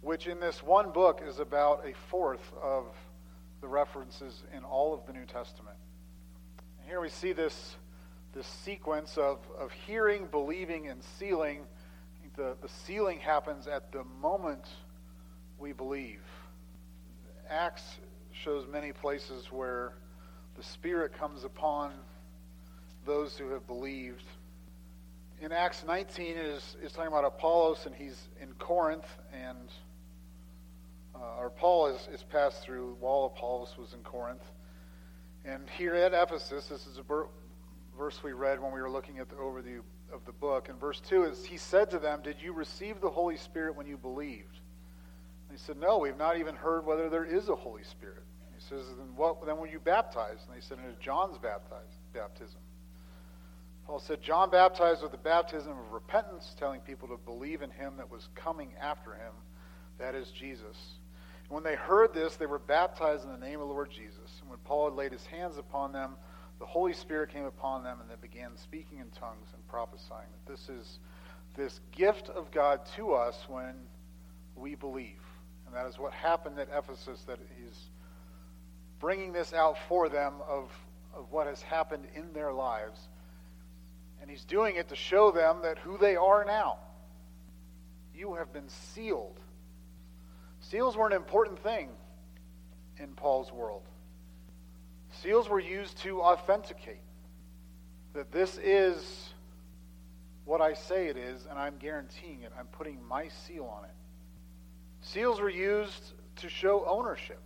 which 0.00 0.26
in 0.26 0.40
this 0.40 0.62
one 0.62 0.90
book 0.90 1.22
is 1.26 1.38
about 1.38 1.86
a 1.86 1.92
fourth 2.10 2.52
of 2.62 2.86
the 3.60 3.68
references 3.68 4.42
in 4.56 4.64
all 4.64 4.94
of 4.94 5.06
the 5.06 5.12
New 5.12 5.26
Testament. 5.26 5.76
And 6.78 6.88
here 6.88 7.00
we 7.00 7.10
see 7.10 7.32
this, 7.32 7.76
this 8.32 8.46
sequence 8.46 9.18
of, 9.18 9.40
of 9.58 9.72
hearing, 9.72 10.26
believing, 10.30 10.88
and 10.88 11.02
sealing. 11.18 11.62
The, 12.36 12.56
the 12.62 12.68
sealing 12.68 13.18
happens 13.18 13.66
at 13.66 13.92
the 13.92 14.04
moment 14.22 14.64
we 15.58 15.72
believe. 15.72 16.22
Acts 17.50 17.82
shows 18.32 18.66
many 18.70 18.92
places 18.92 19.50
where 19.50 19.92
the 20.58 20.64
Spirit 20.64 21.16
comes 21.16 21.44
upon 21.44 21.92
those 23.06 23.38
who 23.38 23.50
have 23.50 23.64
believed. 23.68 24.24
In 25.40 25.52
Acts 25.52 25.84
19, 25.86 26.36
it 26.36 26.36
is, 26.36 26.76
is 26.82 26.90
talking 26.90 27.06
about 27.06 27.24
Apollos, 27.24 27.86
and 27.86 27.94
he's 27.94 28.28
in 28.42 28.52
Corinth, 28.54 29.06
and 29.32 29.68
uh, 31.14 31.38
or 31.38 31.50
Paul 31.50 31.86
is, 31.86 32.08
is 32.12 32.24
passed 32.24 32.64
through 32.64 32.96
while 32.98 33.32
Apollos 33.32 33.76
was 33.78 33.94
in 33.94 34.00
Corinth. 34.00 34.42
And 35.44 35.70
here 35.70 35.94
at 35.94 36.12
Ephesus, 36.12 36.66
this 36.66 36.86
is 36.88 36.98
a 36.98 37.04
ber- 37.04 37.28
verse 37.96 38.20
we 38.24 38.32
read 38.32 38.60
when 38.60 38.72
we 38.72 38.80
were 38.80 38.90
looking 38.90 39.20
at 39.20 39.28
the 39.28 39.36
overview 39.36 39.82
of 40.12 40.24
the 40.26 40.32
book. 40.32 40.68
And 40.68 40.80
verse 40.80 41.00
2 41.08 41.22
is 41.24 41.44
He 41.44 41.56
said 41.56 41.88
to 41.90 42.00
them, 42.00 42.20
Did 42.22 42.36
you 42.42 42.52
receive 42.52 43.00
the 43.00 43.10
Holy 43.10 43.36
Spirit 43.36 43.76
when 43.76 43.86
you 43.86 43.96
believed? 43.96 44.58
And 45.48 45.56
they 45.56 45.62
said, 45.62 45.76
No, 45.76 45.98
we've 45.98 46.18
not 46.18 46.36
even 46.36 46.56
heard 46.56 46.84
whether 46.84 47.08
there 47.08 47.24
is 47.24 47.48
a 47.48 47.54
Holy 47.54 47.84
Spirit. 47.84 48.24
He 48.58 48.68
says, 48.68 48.84
Then 48.96 49.14
what 49.16 49.44
then 49.46 49.56
were 49.58 49.66
you 49.66 49.78
baptized? 49.78 50.40
And 50.48 50.56
they 50.56 50.60
said, 50.60 50.78
It 50.84 50.90
is 50.90 50.96
John's 51.00 51.38
baptized, 51.38 51.96
baptism. 52.12 52.60
Paul 53.86 54.00
said, 54.00 54.20
John 54.20 54.50
baptized 54.50 55.02
with 55.02 55.12
the 55.12 55.18
baptism 55.18 55.72
of 55.72 55.92
repentance, 55.92 56.54
telling 56.58 56.80
people 56.80 57.08
to 57.08 57.16
believe 57.16 57.62
in 57.62 57.70
him 57.70 57.94
that 57.96 58.10
was 58.10 58.28
coming 58.34 58.70
after 58.80 59.14
him, 59.14 59.32
that 59.98 60.14
is 60.14 60.30
Jesus. 60.30 60.76
And 61.44 61.54
when 61.54 61.64
they 61.64 61.74
heard 61.74 62.12
this, 62.12 62.36
they 62.36 62.46
were 62.46 62.58
baptized 62.58 63.24
in 63.24 63.30
the 63.30 63.38
name 63.38 63.60
of 63.60 63.68
the 63.68 63.72
Lord 63.72 63.90
Jesus. 63.90 64.30
And 64.40 64.50
when 64.50 64.58
Paul 64.64 64.90
had 64.90 64.94
laid 64.94 65.12
his 65.12 65.24
hands 65.24 65.56
upon 65.56 65.92
them, 65.92 66.16
the 66.58 66.66
Holy 66.66 66.92
Spirit 66.92 67.30
came 67.32 67.46
upon 67.46 67.82
them, 67.82 67.98
and 68.00 68.10
they 68.10 68.20
began 68.20 68.50
speaking 68.58 68.98
in 68.98 69.08
tongues 69.10 69.48
and 69.54 69.66
prophesying. 69.68 70.28
That 70.32 70.52
this 70.52 70.68
is 70.68 70.98
this 71.56 71.80
gift 71.92 72.28
of 72.28 72.50
God 72.50 72.80
to 72.96 73.14
us 73.14 73.36
when 73.48 73.74
we 74.54 74.74
believe. 74.74 75.22
And 75.66 75.74
that 75.74 75.86
is 75.86 75.98
what 75.98 76.12
happened 76.12 76.58
at 76.58 76.68
Ephesus, 76.74 77.22
that 77.26 77.38
he's 77.56 77.88
bringing 79.00 79.32
this 79.32 79.52
out 79.52 79.76
for 79.88 80.08
them 80.08 80.34
of, 80.48 80.70
of 81.14 81.30
what 81.30 81.46
has 81.46 81.62
happened 81.62 82.06
in 82.14 82.32
their 82.32 82.52
lives. 82.52 82.98
And 84.20 84.30
he's 84.30 84.44
doing 84.44 84.76
it 84.76 84.88
to 84.88 84.96
show 84.96 85.30
them 85.30 85.58
that 85.62 85.78
who 85.78 85.96
they 85.98 86.16
are 86.16 86.44
now. 86.44 86.78
You 88.14 88.34
have 88.34 88.52
been 88.52 88.68
sealed. 88.68 89.38
Seals 90.60 90.96
were 90.96 91.06
an 91.06 91.12
important 91.12 91.62
thing 91.62 91.88
in 92.98 93.08
Paul's 93.14 93.52
world. 93.52 93.82
Seals 95.22 95.48
were 95.48 95.60
used 95.60 95.98
to 95.98 96.20
authenticate 96.20 97.00
that 98.14 98.32
this 98.32 98.58
is 98.62 99.30
what 100.44 100.60
I 100.60 100.74
say 100.74 101.08
it 101.08 101.16
is, 101.16 101.46
and 101.48 101.58
I'm 101.58 101.76
guaranteeing 101.78 102.42
it. 102.42 102.52
I'm 102.58 102.66
putting 102.66 102.98
my 103.06 103.28
seal 103.28 103.64
on 103.66 103.84
it. 103.84 103.94
Seals 105.00 105.40
were 105.40 105.50
used 105.50 106.12
to 106.36 106.48
show 106.48 106.84
ownership. 106.86 107.40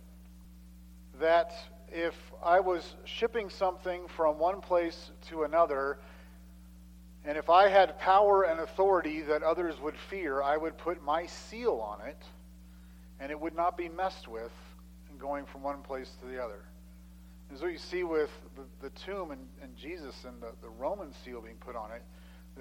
That 1.23 1.53
if 1.89 2.13
I 2.43 2.59
was 2.59 2.95
shipping 3.05 3.49
something 3.49 4.09
from 4.09 4.39
one 4.39 4.59
place 4.59 5.11
to 5.29 5.43
another, 5.43 5.99
and 7.23 7.37
if 7.37 7.49
I 7.49 7.69
had 7.69 7.97
power 7.97 8.43
and 8.43 8.59
authority 8.59 9.21
that 9.21 9.41
others 9.41 9.79
would 9.79 9.95
fear, 10.09 10.41
I 10.41 10.57
would 10.57 10.77
put 10.77 11.01
my 11.01 11.25
seal 11.25 11.79
on 11.79 12.05
it, 12.05 12.21
and 13.21 13.31
it 13.31 13.39
would 13.39 13.55
not 13.55 13.77
be 13.77 13.87
messed 13.87 14.27
with 14.27 14.51
in 15.09 15.17
going 15.17 15.45
from 15.45 15.63
one 15.63 15.81
place 15.81 16.11
to 16.19 16.27
the 16.27 16.43
other. 16.43 16.59
This 17.49 17.59
is 17.59 17.63
what 17.63 17.71
you 17.71 17.77
see 17.77 18.03
with 18.03 18.29
the, 18.57 18.63
the 18.81 18.89
tomb 18.89 19.31
and, 19.31 19.47
and 19.61 19.77
Jesus 19.77 20.25
and 20.25 20.41
the, 20.41 20.51
the 20.61 20.69
Roman 20.77 21.13
seal 21.23 21.39
being 21.39 21.55
put 21.55 21.77
on 21.77 21.89
it. 21.91 22.01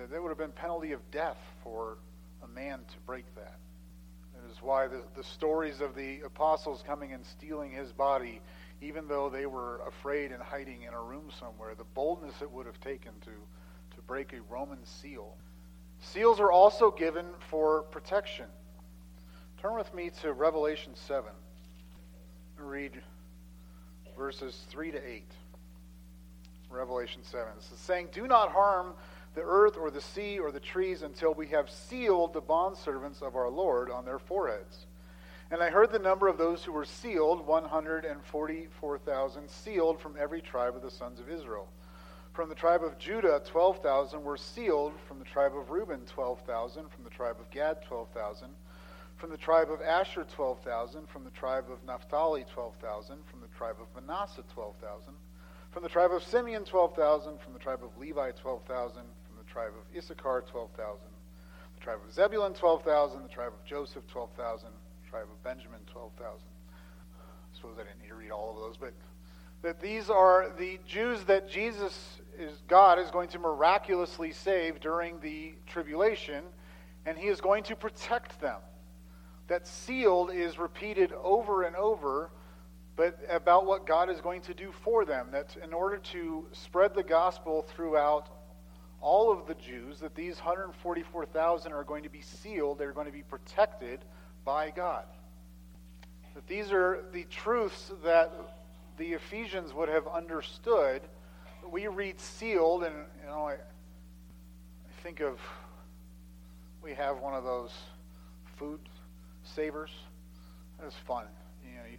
There 0.08 0.22
would 0.22 0.28
have 0.28 0.38
been 0.38 0.52
penalty 0.52 0.92
of 0.92 1.00
death 1.10 1.38
for 1.64 1.98
a 2.44 2.46
man 2.46 2.78
to 2.78 2.98
break 3.06 3.24
that. 3.34 3.56
That 4.42 4.52
is 4.52 4.62
why 4.62 4.88
the, 4.88 5.02
the 5.14 5.24
stories 5.24 5.80
of 5.80 5.94
the 5.94 6.20
apostles 6.22 6.82
coming 6.86 7.12
and 7.12 7.24
stealing 7.24 7.70
his 7.70 7.92
body, 7.92 8.40
even 8.80 9.06
though 9.06 9.30
they 9.30 9.46
were 9.46 9.80
afraid 9.86 10.32
and 10.32 10.42
hiding 10.42 10.82
in 10.82 10.94
a 10.94 11.00
room 11.00 11.30
somewhere, 11.38 11.74
the 11.76 11.84
boldness 11.94 12.42
it 12.42 12.50
would 12.50 12.66
have 12.66 12.80
taken 12.80 13.12
to 13.24 13.30
to 13.94 14.02
break 14.02 14.32
a 14.32 14.40
Roman 14.52 14.84
seal. 14.84 15.36
Seals 16.00 16.40
are 16.40 16.50
also 16.50 16.90
given 16.90 17.26
for 17.50 17.82
protection. 17.82 18.46
Turn 19.60 19.76
with 19.76 19.92
me 19.94 20.10
to 20.22 20.32
Revelation 20.32 20.92
7. 20.94 21.30
Read 22.58 23.00
verses 24.16 24.64
3 24.68 24.92
to 24.92 25.08
8. 25.08 25.24
Revelation 26.70 27.22
7. 27.22 27.46
This 27.56 27.70
is 27.70 27.78
saying, 27.78 28.08
Do 28.12 28.26
not 28.26 28.50
harm 28.50 28.94
the 29.34 29.42
earth 29.42 29.76
or 29.76 29.90
the 29.90 30.00
sea 30.00 30.38
or 30.38 30.52
the 30.52 30.60
trees 30.60 31.02
until 31.02 31.34
we 31.34 31.48
have 31.48 31.70
sealed 31.70 32.32
the 32.32 32.42
bondservants 32.42 33.22
of 33.22 33.36
our 33.36 33.48
Lord 33.48 33.90
on 33.90 34.04
their 34.04 34.18
foreheads. 34.18 34.86
And 35.50 35.62
I 35.62 35.70
heard 35.70 35.92
the 35.92 35.98
number 35.98 36.28
of 36.28 36.38
those 36.38 36.64
who 36.64 36.72
were 36.72 36.84
sealed 36.84 37.46
144,000, 37.46 39.50
sealed 39.50 40.00
from 40.00 40.16
every 40.18 40.40
tribe 40.40 40.76
of 40.76 40.82
the 40.82 40.90
sons 40.90 41.20
of 41.20 41.30
Israel. 41.30 41.68
From 42.32 42.48
the 42.48 42.54
tribe 42.54 42.82
of 42.82 42.98
Judah, 42.98 43.42
12,000 43.44 44.24
were 44.24 44.38
sealed. 44.38 44.94
From 45.06 45.18
the 45.18 45.26
tribe 45.26 45.54
of 45.54 45.68
Reuben, 45.68 46.06
12,000. 46.06 46.90
From 46.90 47.04
the 47.04 47.10
tribe 47.10 47.36
of 47.38 47.50
Gad, 47.50 47.82
12,000. 47.86 48.48
From 49.16 49.28
the 49.28 49.36
tribe 49.36 49.70
of 49.70 49.82
Asher, 49.82 50.24
12,000. 50.24 51.06
From 51.10 51.24
the 51.24 51.30
tribe 51.30 51.66
of 51.70 51.84
Naphtali, 51.84 52.46
12,000. 52.50 53.18
From 53.30 53.42
the 53.42 53.48
tribe 53.48 53.76
of 53.78 53.88
Manasseh, 53.94 54.44
12,000. 54.54 55.12
From 55.70 55.82
the 55.82 55.90
tribe 55.90 56.12
of 56.12 56.22
Simeon, 56.22 56.64
12,000. 56.64 57.38
From 57.38 57.52
the 57.52 57.58
tribe 57.58 57.84
of 57.84 57.98
Levi, 57.98 58.30
12,000. 58.30 59.02
Tribe 59.52 59.72
of 59.78 59.96
Issachar, 59.96 60.44
12,000. 60.50 60.98
The 61.78 61.84
tribe 61.84 61.98
of 62.06 62.14
Zebulun, 62.14 62.54
12,000. 62.54 63.22
The 63.22 63.28
tribe 63.28 63.52
of 63.52 63.62
Joseph, 63.66 64.06
12,000. 64.06 64.68
The 65.04 65.10
tribe 65.10 65.26
of 65.30 65.44
Benjamin, 65.44 65.80
12,000. 65.92 66.30
I 66.32 67.56
suppose 67.56 67.76
I 67.78 67.82
didn't 67.82 68.00
need 68.00 68.08
to 68.08 68.14
read 68.14 68.30
all 68.30 68.50
of 68.50 68.56
those, 68.56 68.78
but 68.78 68.94
that 69.60 69.78
these 69.78 70.08
are 70.08 70.54
the 70.58 70.80
Jews 70.86 71.24
that 71.24 71.50
Jesus 71.50 72.20
is 72.38 72.62
God 72.66 72.98
is 72.98 73.10
going 73.10 73.28
to 73.28 73.38
miraculously 73.38 74.32
save 74.32 74.80
during 74.80 75.20
the 75.20 75.52
tribulation, 75.66 76.44
and 77.04 77.18
he 77.18 77.28
is 77.28 77.42
going 77.42 77.62
to 77.64 77.76
protect 77.76 78.40
them. 78.40 78.60
That 79.48 79.66
sealed 79.66 80.32
is 80.32 80.58
repeated 80.58 81.12
over 81.12 81.64
and 81.64 81.76
over, 81.76 82.30
but 82.96 83.20
about 83.28 83.66
what 83.66 83.86
God 83.86 84.08
is 84.08 84.22
going 84.22 84.40
to 84.42 84.54
do 84.54 84.72
for 84.82 85.04
them. 85.04 85.28
That 85.30 85.54
in 85.62 85.74
order 85.74 85.98
to 85.98 86.46
spread 86.52 86.94
the 86.94 87.02
gospel 87.02 87.66
throughout 87.68 88.30
all 89.02 89.30
of 89.30 89.46
the 89.46 89.54
Jews, 89.54 90.00
that 90.00 90.14
these 90.14 90.36
144,000 90.36 91.72
are 91.72 91.84
going 91.84 92.04
to 92.04 92.08
be 92.08 92.22
sealed, 92.22 92.78
they're 92.78 92.92
going 92.92 93.06
to 93.06 93.12
be 93.12 93.22
protected 93.22 94.00
by 94.44 94.70
God. 94.70 95.04
That 96.34 96.46
these 96.46 96.72
are 96.72 97.04
the 97.12 97.24
truths 97.24 97.92
that 98.04 98.32
the 98.96 99.12
Ephesians 99.12 99.74
would 99.74 99.90
have 99.90 100.06
understood 100.06 101.02
we 101.70 101.86
read 101.86 102.20
sealed, 102.20 102.84
and 102.84 102.94
you 103.20 103.26
know, 103.26 103.46
I, 103.46 103.54
I 103.54 105.02
think 105.02 105.20
of 105.20 105.38
we 106.82 106.94
have 106.94 107.18
one 107.18 107.34
of 107.34 107.44
those 107.44 107.72
food 108.56 108.80
savers. 109.44 109.90
That's 110.80 110.94
fun. 110.94 111.24
You 111.64 111.78
know, 111.78 111.84
you, 111.90 111.98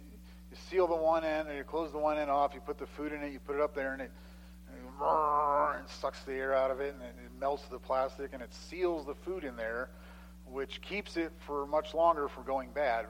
you 0.50 0.56
seal 0.70 0.86
the 0.86 0.96
one 0.96 1.24
end, 1.24 1.48
or 1.48 1.56
you 1.56 1.64
close 1.64 1.92
the 1.92 1.98
one 1.98 2.18
end 2.18 2.30
off. 2.30 2.52
You 2.54 2.60
put 2.60 2.78
the 2.78 2.86
food 2.86 3.12
in 3.12 3.22
it. 3.22 3.32
You 3.32 3.38
put 3.38 3.56
it 3.56 3.62
up 3.62 3.74
there, 3.74 3.92
and 3.92 4.02
it 4.02 4.10
and 5.00 5.88
sucks 5.88 6.22
the 6.22 6.32
air 6.32 6.54
out 6.54 6.70
of 6.70 6.80
it, 6.80 6.94
and 6.94 7.02
it, 7.02 7.14
melts 7.40 7.64
the 7.64 7.78
plastic, 7.78 8.32
and 8.32 8.42
it 8.42 8.54
seals 8.54 9.06
the 9.06 9.14
food 9.14 9.44
in 9.44 9.56
there, 9.56 9.90
which 10.46 10.80
keeps 10.80 11.16
it 11.16 11.32
for 11.46 11.66
much 11.66 11.94
longer 11.94 12.28
for 12.28 12.42
going 12.42 12.70
bad. 12.70 13.06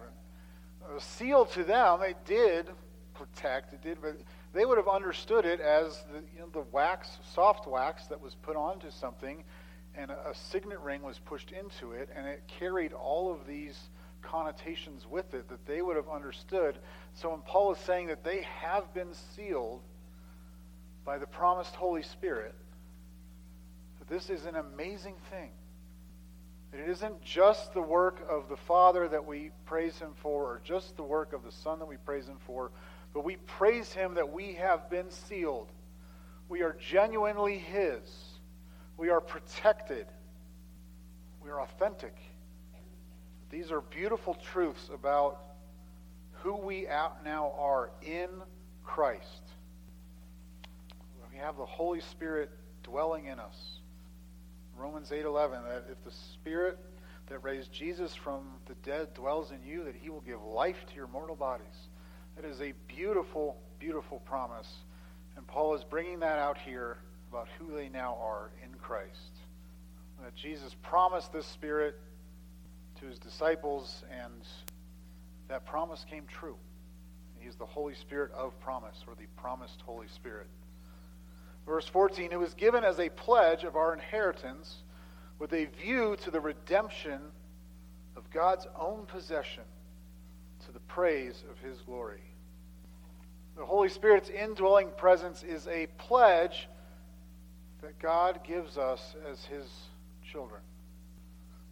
A 0.96 1.00
seal 1.00 1.44
to 1.46 1.62
them, 1.64 2.00
it 2.02 2.16
did 2.24 2.68
protect. 3.14 3.72
It 3.72 3.82
did, 3.82 3.98
but 4.02 4.16
they 4.52 4.64
would 4.64 4.78
have 4.78 4.88
understood 4.88 5.44
it 5.44 5.60
as 5.60 6.02
the, 6.12 6.20
you 6.34 6.40
know, 6.40 6.48
the 6.52 6.64
wax, 6.72 7.18
soft 7.32 7.66
wax 7.66 8.06
that 8.06 8.20
was 8.20 8.34
put 8.34 8.56
onto 8.56 8.90
something, 8.90 9.44
and 9.94 10.10
a, 10.10 10.30
a 10.30 10.34
signet 10.34 10.80
ring 10.80 11.02
was 11.02 11.18
pushed 11.18 11.52
into 11.52 11.92
it, 11.92 12.08
and 12.14 12.26
it 12.26 12.42
carried 12.58 12.92
all 12.92 13.32
of 13.32 13.46
these 13.46 13.78
connotations 14.22 15.06
with 15.08 15.34
it 15.34 15.48
that 15.48 15.64
they 15.66 15.82
would 15.82 15.96
have 15.96 16.08
understood. 16.08 16.78
So 17.14 17.30
when 17.30 17.40
Paul 17.40 17.72
is 17.72 17.78
saying 17.78 18.08
that 18.08 18.24
they 18.24 18.46
have 18.60 18.92
been 18.94 19.12
sealed 19.36 19.82
by 21.04 21.18
the 21.18 21.26
promised 21.26 21.74
Holy 21.74 22.02
Spirit, 22.02 22.54
that 23.98 24.08
this 24.08 24.30
is 24.30 24.46
an 24.46 24.56
amazing 24.56 25.16
thing. 25.30 25.50
That 26.72 26.80
it 26.80 26.88
isn't 26.88 27.22
just 27.22 27.72
the 27.72 27.82
work 27.82 28.26
of 28.28 28.48
the 28.48 28.56
Father 28.56 29.08
that 29.08 29.24
we 29.26 29.50
praise 29.66 29.98
Him 29.98 30.14
for, 30.16 30.44
or 30.44 30.60
just 30.64 30.96
the 30.96 31.02
work 31.02 31.32
of 31.32 31.44
the 31.44 31.52
Son 31.52 31.78
that 31.78 31.86
we 31.86 31.96
praise 31.98 32.26
Him 32.26 32.38
for, 32.46 32.70
but 33.14 33.24
we 33.24 33.36
praise 33.36 33.92
him 33.92 34.14
that 34.14 34.32
we 34.32 34.54
have 34.54 34.90
been 34.90 35.08
sealed. 35.08 35.70
We 36.48 36.62
are 36.62 36.76
genuinely 36.80 37.58
his. 37.58 38.02
We 38.96 39.08
are 39.08 39.20
protected. 39.20 40.06
We 41.42 41.48
are 41.50 41.62
authentic. 41.62 42.16
These 43.50 43.70
are 43.70 43.80
beautiful 43.80 44.34
truths 44.34 44.90
about 44.92 45.40
who 46.32 46.56
we 46.56 46.88
now 47.24 47.54
are 47.56 47.92
in 48.02 48.28
Christ. 48.82 49.42
We 51.34 51.40
have 51.40 51.56
the 51.56 51.66
Holy 51.66 52.00
Spirit 52.12 52.48
dwelling 52.84 53.26
in 53.26 53.40
us. 53.40 53.80
Romans 54.76 55.10
8:11 55.10 55.64
that 55.64 55.90
if 55.90 56.00
the 56.04 56.12
Spirit 56.12 56.78
that 57.26 57.40
raised 57.40 57.72
Jesus 57.72 58.14
from 58.14 58.60
the 58.66 58.74
dead 58.76 59.12
dwells 59.14 59.50
in 59.50 59.60
you 59.64 59.82
that 59.82 59.96
he 59.96 60.10
will 60.10 60.20
give 60.20 60.40
life 60.40 60.86
to 60.86 60.94
your 60.94 61.08
mortal 61.08 61.34
bodies. 61.34 61.88
That 62.36 62.44
is 62.44 62.60
a 62.60 62.70
beautiful, 62.86 63.60
beautiful 63.80 64.20
promise. 64.20 64.84
And 65.34 65.44
Paul 65.48 65.74
is 65.74 65.82
bringing 65.82 66.20
that 66.20 66.38
out 66.38 66.56
here 66.56 66.98
about 67.30 67.48
who 67.58 67.74
they 67.74 67.88
now 67.88 68.16
are 68.22 68.52
in 68.62 68.72
Christ. 68.74 69.32
That 70.22 70.36
Jesus 70.36 70.72
promised 70.82 71.32
this 71.32 71.46
Spirit 71.46 71.98
to 73.00 73.06
his 73.06 73.18
disciples, 73.18 74.04
and 74.08 74.46
that 75.48 75.66
promise 75.66 76.04
came 76.08 76.26
true. 76.28 76.56
He 77.40 77.48
is 77.48 77.56
the 77.56 77.66
Holy 77.66 77.94
Spirit 77.94 78.30
of 78.30 78.58
promise, 78.60 79.02
or 79.08 79.16
the 79.16 79.26
promised 79.36 79.80
Holy 79.80 80.06
Spirit. 80.06 80.46
Verse 81.66 81.86
14, 81.88 82.30
it 82.32 82.38
was 82.38 82.54
given 82.54 82.84
as 82.84 82.98
a 82.98 83.08
pledge 83.08 83.64
of 83.64 83.76
our 83.76 83.94
inheritance 83.94 84.82
with 85.38 85.52
a 85.52 85.66
view 85.66 86.16
to 86.22 86.30
the 86.30 86.40
redemption 86.40 87.20
of 88.16 88.30
God's 88.30 88.66
own 88.78 89.06
possession 89.06 89.64
to 90.66 90.72
the 90.72 90.80
praise 90.80 91.42
of 91.50 91.58
his 91.58 91.80
glory. 91.80 92.22
The 93.56 93.64
Holy 93.64 93.88
Spirit's 93.88 94.30
indwelling 94.30 94.90
presence 94.96 95.42
is 95.42 95.66
a 95.68 95.86
pledge 95.98 96.68
that 97.82 97.98
God 97.98 98.40
gives 98.44 98.76
us 98.76 99.14
as 99.30 99.44
his 99.44 99.66
children. 100.24 100.60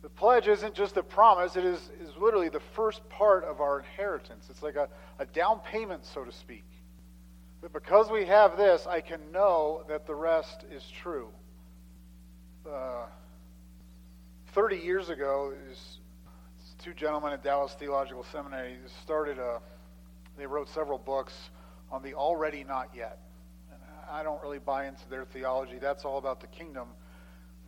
The 0.02 0.08
pledge 0.08 0.48
isn't 0.48 0.74
just 0.74 0.96
a 0.96 1.02
promise, 1.02 1.56
it 1.56 1.64
is, 1.64 1.78
is 2.00 2.10
literally 2.20 2.48
the 2.48 2.60
first 2.74 3.08
part 3.08 3.44
of 3.44 3.60
our 3.60 3.78
inheritance. 3.78 4.46
It's 4.50 4.62
like 4.62 4.76
a, 4.76 4.88
a 5.18 5.26
down 5.26 5.60
payment, 5.60 6.04
so 6.04 6.24
to 6.24 6.32
speak. 6.32 6.64
That 7.62 7.72
because 7.72 8.10
we 8.10 8.24
have 8.24 8.56
this, 8.56 8.88
I 8.88 9.00
can 9.00 9.20
know 9.30 9.84
that 9.88 10.04
the 10.04 10.16
rest 10.16 10.64
is 10.72 10.82
true. 11.00 11.28
Uh, 12.68 13.06
30 14.52 14.78
years 14.78 15.10
ago, 15.10 15.54
is 15.70 15.98
two 16.82 16.92
gentlemen 16.92 17.32
at 17.32 17.44
Dallas 17.44 17.72
Theological 17.78 18.24
Seminary 18.32 18.78
started 19.04 19.38
a, 19.38 19.60
they 20.36 20.46
wrote 20.46 20.68
several 20.70 20.98
books 20.98 21.32
on 21.92 22.02
the 22.02 22.14
already 22.14 22.64
not 22.64 22.90
yet. 22.96 23.20
And 23.72 23.80
I 24.10 24.24
don't 24.24 24.42
really 24.42 24.58
buy 24.58 24.88
into 24.88 25.08
their 25.08 25.24
theology. 25.24 25.78
That's 25.80 26.04
all 26.04 26.18
about 26.18 26.40
the 26.40 26.48
kingdom, 26.48 26.88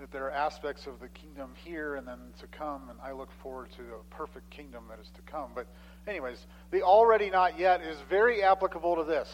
that 0.00 0.10
there 0.10 0.24
are 0.24 0.32
aspects 0.32 0.88
of 0.88 0.98
the 0.98 1.08
kingdom 1.08 1.52
here 1.64 1.94
and 1.94 2.08
then 2.08 2.18
to 2.40 2.48
come, 2.48 2.88
and 2.90 2.98
I 3.00 3.12
look 3.12 3.30
forward 3.40 3.68
to 3.76 3.82
a 3.82 4.14
perfect 4.14 4.50
kingdom 4.50 4.86
that 4.90 4.98
is 4.98 5.10
to 5.14 5.22
come. 5.22 5.52
But, 5.54 5.68
anyways, 6.08 6.44
the 6.72 6.82
already 6.82 7.30
not 7.30 7.60
yet 7.60 7.80
is 7.80 7.96
very 8.10 8.42
applicable 8.42 8.96
to 8.96 9.04
this 9.04 9.28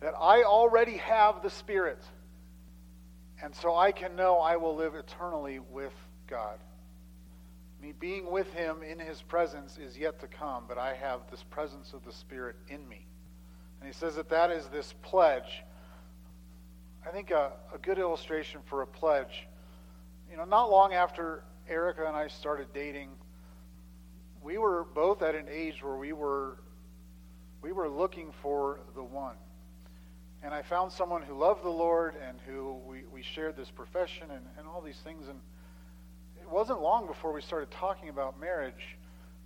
that 0.00 0.14
I 0.18 0.42
already 0.42 0.96
have 0.98 1.42
the 1.42 1.50
Spirit. 1.50 2.02
And 3.42 3.54
so 3.54 3.74
I 3.74 3.92
can 3.92 4.16
know 4.16 4.36
I 4.36 4.56
will 4.56 4.74
live 4.74 4.94
eternally 4.94 5.58
with 5.58 5.94
God. 6.26 6.58
Me 7.80 7.92
being 7.98 8.30
with 8.30 8.52
Him 8.52 8.82
in 8.82 8.98
His 8.98 9.22
presence 9.22 9.78
is 9.78 9.96
yet 9.96 10.20
to 10.20 10.26
come, 10.26 10.64
but 10.68 10.78
I 10.78 10.94
have 10.94 11.20
this 11.30 11.42
presence 11.42 11.92
of 11.92 12.04
the 12.04 12.12
Spirit 12.12 12.56
in 12.68 12.86
me. 12.88 13.06
And 13.80 13.88
he 13.88 13.94
says 13.94 14.16
that 14.16 14.28
that 14.28 14.50
is 14.50 14.66
this 14.66 14.94
pledge. 15.02 15.62
I 17.06 17.10
think 17.10 17.30
a, 17.30 17.52
a 17.74 17.78
good 17.78 17.98
illustration 17.98 18.60
for 18.66 18.82
a 18.82 18.86
pledge. 18.86 19.48
You 20.30 20.36
know, 20.36 20.44
not 20.44 20.70
long 20.70 20.92
after 20.92 21.44
Erica 21.66 22.06
and 22.06 22.14
I 22.14 22.28
started 22.28 22.68
dating, 22.74 23.08
we 24.42 24.58
were 24.58 24.84
both 24.94 25.22
at 25.22 25.34
an 25.34 25.46
age 25.50 25.82
where 25.82 25.96
we 25.96 26.12
were 26.12 26.58
we 27.62 27.72
were 27.72 27.88
looking 27.88 28.32
for 28.42 28.80
the 28.94 29.02
one. 29.02 29.36
And 30.42 30.54
I 30.54 30.62
found 30.62 30.90
someone 30.90 31.22
who 31.22 31.34
loved 31.34 31.62
the 31.62 31.70
Lord 31.70 32.14
and 32.26 32.38
who 32.46 32.78
we, 32.86 33.04
we 33.12 33.22
shared 33.22 33.56
this 33.56 33.70
profession 33.70 34.30
and, 34.30 34.44
and 34.58 34.66
all 34.66 34.80
these 34.80 35.00
things. 35.04 35.28
And 35.28 35.38
it 36.40 36.50
wasn't 36.50 36.80
long 36.80 37.06
before 37.06 37.32
we 37.32 37.42
started 37.42 37.70
talking 37.70 38.08
about 38.08 38.40
marriage, 38.40 38.96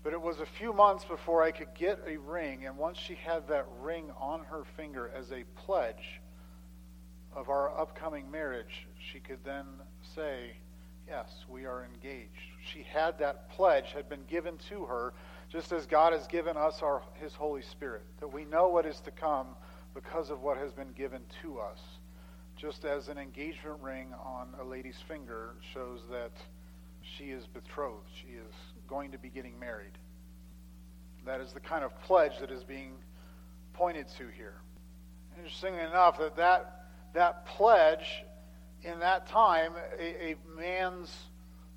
but 0.05 0.13
it 0.13 0.21
was 0.21 0.39
a 0.39 0.47
few 0.47 0.73
months 0.73 1.05
before 1.05 1.43
I 1.43 1.51
could 1.51 1.75
get 1.75 1.99
a 2.07 2.17
ring. 2.17 2.67
And 2.67 2.77
once 2.77 2.97
she 2.97 3.15
had 3.15 3.49
that 3.49 3.67
ring 3.81 4.11
on 4.21 4.45
her 4.45 4.63
finger 4.77 5.11
as 5.17 5.33
a 5.33 5.43
pledge 5.57 6.21
of 7.35 7.49
our 7.49 7.77
upcoming 7.77 8.31
marriage, 8.31 8.87
she 9.13 9.19
could 9.19 9.39
then 9.45 9.65
say, 10.15 10.53
Yes, 11.09 11.45
we 11.51 11.67
are 11.67 11.85
engaged. 11.85 12.31
She 12.73 12.83
had 12.83 13.19
that 13.19 13.51
pledge, 13.51 13.93
had 13.93 14.09
been 14.09 14.25
given 14.27 14.57
to 14.71 14.87
her, 14.87 15.13
just 15.51 15.71
as 15.71 15.85
God 15.85 16.15
has 16.15 16.27
given 16.27 16.57
us 16.57 16.81
our, 16.83 17.03
His 17.21 17.35
Holy 17.35 17.61
Spirit, 17.61 18.03
that 18.21 18.33
we 18.33 18.47
know 18.47 18.69
what 18.69 18.87
is 18.87 19.01
to 19.01 19.11
come 19.11 19.49
because 19.95 20.31
of 20.31 20.43
what 20.43 20.57
has 20.57 20.73
been 20.73 20.93
given 20.93 21.23
to 21.43 21.59
us. 21.61 21.79
Just 22.57 22.85
as 22.85 23.09
an 23.09 23.19
engagement 23.19 23.81
ring 23.81 24.09
on 24.23 24.49
a 24.61 24.65
lady's 24.65 24.99
finger 25.09 25.55
shows 25.73 26.01
that 26.11 26.33
she 27.01 27.25
is 27.25 27.47
betrothed, 27.47 28.09
she 28.15 28.29
is 28.29 28.55
going 28.89 29.13
to 29.13 29.19
be 29.19 29.29
getting 29.29 29.59
married. 29.59 29.99
That 31.27 31.41
is 31.41 31.53
the 31.53 31.61
kind 31.61 31.85
of 31.85 31.99
pledge 32.03 32.39
that 32.41 32.51
is 32.51 32.65
being 32.65 32.93
pointed 33.73 34.09
to 34.19 34.29
here. 34.29 34.55
Interestingly 35.37 35.81
enough, 35.81 36.19
that 36.19 36.37
that, 36.37 36.87
that 37.15 37.47
pledge 37.47 38.25
in 38.83 39.01
that 39.01 39.27
time, 39.27 39.73
a, 39.99 40.33
a 40.33 40.37
man's 40.57 41.15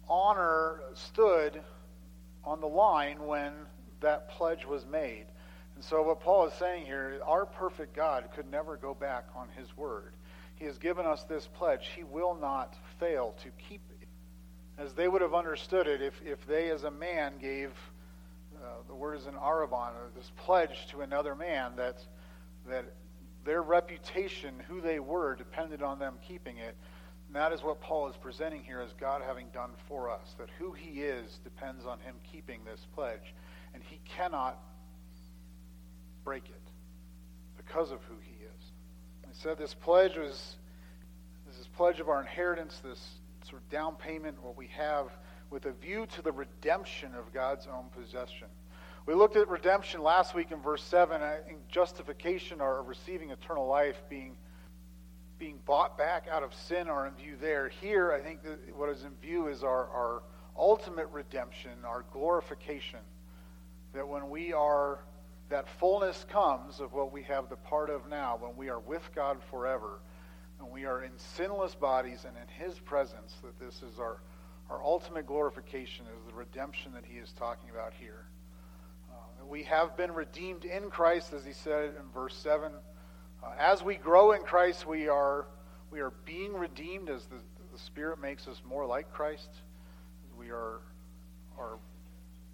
honor 0.10 0.82
stood 0.94 1.62
on 2.44 2.62
the 2.62 2.68
line 2.68 3.26
when 3.26 3.54
that 4.02 4.30
pledge 4.30 4.66
was 4.66 4.86
made. 4.86 5.26
And 5.78 5.84
so, 5.84 6.02
what 6.02 6.22
Paul 6.22 6.48
is 6.48 6.54
saying 6.56 6.88
here, 6.88 7.20
our 7.24 7.46
perfect 7.46 7.96
God 7.96 8.28
could 8.36 8.50
never 8.50 8.78
go 8.78 8.96
back 8.96 9.28
on 9.36 9.48
his 9.56 9.78
word. 9.78 10.12
He 10.56 10.66
has 10.66 10.80
given 10.80 11.06
us 11.06 11.24
this 11.26 11.48
pledge. 11.54 11.92
He 11.96 12.04
will 12.04 12.34
not 12.34 12.76
fail 13.00 13.36
to 13.44 13.50
keep 13.70 13.82
it. 14.02 14.08
As 14.80 14.94
they 14.94 15.08
would 15.08 15.22
have 15.22 15.36
understood 15.36 15.86
it 15.86 16.02
if, 16.02 16.20
if 16.26 16.48
they, 16.48 16.72
as 16.72 16.84
a 16.84 16.90
man, 16.90 17.34
gave 17.40 17.70
uh, 18.56 18.78
the 18.88 18.96
word 18.96 19.20
is 19.20 19.28
in 19.28 19.36
arrabon, 19.36 19.92
this 20.16 20.32
pledge 20.36 20.88
to 20.90 21.02
another 21.02 21.36
man 21.36 21.76
that, 21.76 22.04
that 22.68 22.96
their 23.46 23.62
reputation, 23.62 24.56
who 24.68 24.82
they 24.82 25.00
were, 25.00 25.36
depended 25.36 25.84
on 25.84 26.00
them 26.00 26.16
keeping 26.28 26.58
it. 26.58 26.76
And 27.28 27.36
that 27.36 27.54
is 27.54 27.62
what 27.62 27.82
Paul 27.82 28.08
is 28.08 28.16
presenting 28.18 28.64
here 28.64 28.82
as 28.82 28.94
God 29.00 29.22
having 29.22 29.50
done 29.54 29.74
for 29.88 30.10
us, 30.10 30.34
that 30.40 30.50
who 30.58 30.72
he 30.72 31.02
is 31.02 31.38
depends 31.44 31.86
on 31.86 32.00
him 32.00 32.16
keeping 32.32 32.62
this 32.66 32.88
pledge. 32.96 33.36
And 33.76 33.84
he 33.84 34.00
cannot 34.06 34.58
break 36.28 36.50
it 36.50 36.70
because 37.56 37.90
of 37.90 38.04
who 38.04 38.16
he 38.22 38.34
is. 38.44 38.64
I 39.24 39.30
said 39.32 39.58
this 39.58 39.74
pledge 39.74 40.18
was 40.18 40.58
this 41.48 41.58
is 41.58 41.68
pledge 41.68 42.02
of 42.02 42.10
our 42.10 42.20
inheritance, 42.20 42.82
this 42.84 43.02
sort 43.50 43.62
of 43.62 43.70
down 43.70 43.96
payment, 43.96 44.44
what 44.44 44.58
we 44.58 44.68
have 44.68 45.06
with 45.50 45.68
a 45.68 45.72
view 45.72 46.06
to 46.16 46.22
the 46.22 46.34
redemption 46.34 47.16
of 47.16 47.34
God's 47.34 47.66
own 47.68 47.86
possession. 47.98 48.48
We 49.06 49.14
looked 49.14 49.38
at 49.38 49.48
redemption 49.48 50.04
last 50.04 50.36
week 50.36 50.52
in 50.52 50.62
verse 50.62 50.84
7, 50.84 51.22
justification 51.70 52.60
or 52.60 52.84
receiving 52.84 53.30
eternal 53.30 53.66
life 53.66 54.04
being, 54.10 54.36
being 55.40 55.60
bought 55.66 55.98
back 55.98 56.28
out 56.30 56.44
of 56.44 56.54
sin 56.54 56.90
are 56.90 57.08
in 57.08 57.14
view 57.14 57.38
there. 57.40 57.70
Here, 57.70 58.12
I 58.12 58.20
think 58.20 58.40
what 58.76 58.90
is 58.90 59.06
in 59.06 59.12
view 59.22 59.48
is 59.48 59.64
our, 59.64 59.88
our 59.88 60.24
ultimate 60.58 61.08
redemption, 61.14 61.72
our 61.86 62.04
glorification. 62.12 63.00
That 63.94 64.06
when 64.06 64.30
we 64.30 64.52
are 64.52 65.00
that 65.50 65.68
fullness 65.80 66.26
comes 66.30 66.80
of 66.80 66.94
what 66.94 67.12
we 67.12 67.24
have 67.24 67.50
the 67.50 67.56
part 67.56 67.90
of 67.90 68.08
now 68.10 68.38
when 68.40 68.56
we 68.58 68.70
are 68.70 68.80
with 68.80 69.10
God 69.16 69.38
forever 69.50 70.00
and 70.60 70.70
we 70.70 70.86
are 70.86 71.04
in 71.04 71.12
sinless 71.18 71.76
bodies 71.76 72.26
and 72.26 72.36
in 72.36 72.66
his 72.66 72.80
presence 72.80 73.36
that 73.44 73.60
this 73.60 73.82
is 73.82 74.00
our, 74.00 74.18
our 74.70 74.84
ultimate 74.84 75.26
glorification 75.26 76.06
is 76.06 76.26
the 76.28 76.34
redemption 76.34 76.92
that 76.94 77.06
he 77.06 77.18
is 77.18 77.32
talking 77.34 77.70
about 77.70 77.94
here. 77.98 78.26
Uh, 79.10 79.46
we 79.46 79.64
have 79.64 79.96
been 79.96 80.12
redeemed 80.12 80.66
in 80.66 80.90
christ 80.90 81.34
as 81.34 81.46
he 81.46 81.54
said 81.54 81.94
in 81.96 82.12
verse 82.14 82.36
7 82.36 82.72
uh, 83.44 83.52
as 83.58 83.84
we 83.84 83.96
grow 83.96 84.34
in 84.34 84.42
christ 84.42 84.86
we 84.86 85.08
are 85.08 85.48
we 85.92 86.02
are 86.02 86.12
being 86.26 86.54
redeemed 86.54 87.10
as 87.10 87.26
the, 87.26 87.38
the 87.72 87.80
spirit 87.80 88.20
makes 88.20 88.48
us 88.48 88.62
more 88.68 88.86
like 88.86 89.12
christ. 89.14 89.50
We 90.38 90.50
are 90.50 90.82
are 91.58 91.80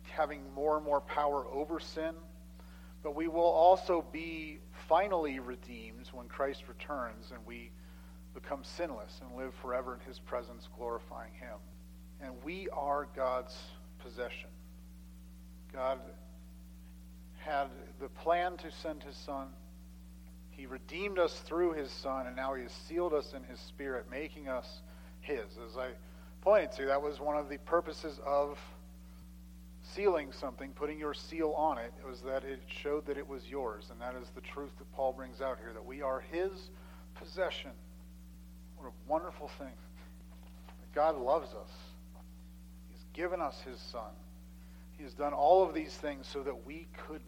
having 0.03 0.41
more 0.53 0.77
and 0.77 0.85
more 0.85 1.01
power 1.01 1.45
over 1.51 1.79
sin 1.79 2.13
but 3.03 3.15
we 3.15 3.27
will 3.27 3.41
also 3.41 4.05
be 4.11 4.59
finally 4.87 5.39
redeemed 5.39 6.07
when 6.13 6.27
Christ 6.27 6.63
returns 6.67 7.31
and 7.31 7.45
we 7.45 7.71
become 8.33 8.63
sinless 8.63 9.19
and 9.21 9.37
live 9.37 9.53
forever 9.61 9.93
in 9.93 9.99
his 10.07 10.19
presence, 10.19 10.67
glorifying 10.77 11.33
him. 11.33 11.57
And 12.21 12.33
we 12.43 12.69
are 12.69 13.07
God's 13.15 13.55
possession. 13.99 14.49
God 15.73 15.99
had 17.37 17.67
the 17.99 18.07
plan 18.07 18.57
to 18.57 18.71
send 18.71 19.03
his 19.03 19.17
son. 19.17 19.47
He 20.51 20.65
redeemed 20.65 21.19
us 21.19 21.33
through 21.39 21.73
his 21.73 21.91
son, 21.91 22.27
and 22.27 22.35
now 22.35 22.53
he 22.53 22.63
has 22.63 22.71
sealed 22.71 23.13
us 23.13 23.33
in 23.33 23.43
his 23.43 23.59
spirit, 23.59 24.05
making 24.09 24.47
us 24.47 24.81
his. 25.19 25.45
As 25.69 25.77
I 25.77 25.89
pointed 26.41 26.71
to, 26.73 26.85
that 26.85 27.01
was 27.01 27.19
one 27.19 27.37
of 27.37 27.49
the 27.49 27.57
purposes 27.59 28.19
of 28.25 28.57
sealing 29.83 30.31
something, 30.31 30.71
putting 30.71 30.97
your 30.97 31.13
seal 31.13 31.53
on 31.57 31.77
it, 31.77 31.93
was 32.07 32.21
that 32.21 32.43
it 32.43 32.61
showed 32.67 33.05
that 33.05 33.17
it 33.17 33.27
was 33.27 33.47
yours. 33.47 33.89
And 33.91 33.99
that 34.01 34.15
is 34.15 34.29
the 34.33 34.41
truth 34.41 34.71
that 34.77 34.91
Paul 34.93 35.13
brings 35.13 35.41
out 35.41 35.57
here 35.59 35.73
that 35.73 35.85
we 35.85 36.01
are 36.01 36.23
his 36.31 36.51
possession. 37.15 37.71
What 38.77 38.87
a 38.87 39.11
wonderful 39.11 39.49
thing. 39.59 39.73
That 40.67 40.93
God 40.95 41.17
loves 41.17 41.49
us. 41.49 41.71
He's 42.89 43.05
given 43.13 43.41
us 43.41 43.61
his 43.61 43.79
son. 43.79 44.11
He 44.97 45.03
has 45.03 45.13
done 45.13 45.33
all 45.33 45.63
of 45.63 45.73
these 45.73 45.93
things 45.93 46.27
so 46.27 46.43
that 46.43 46.65
we 46.65 46.87
could. 47.07 47.21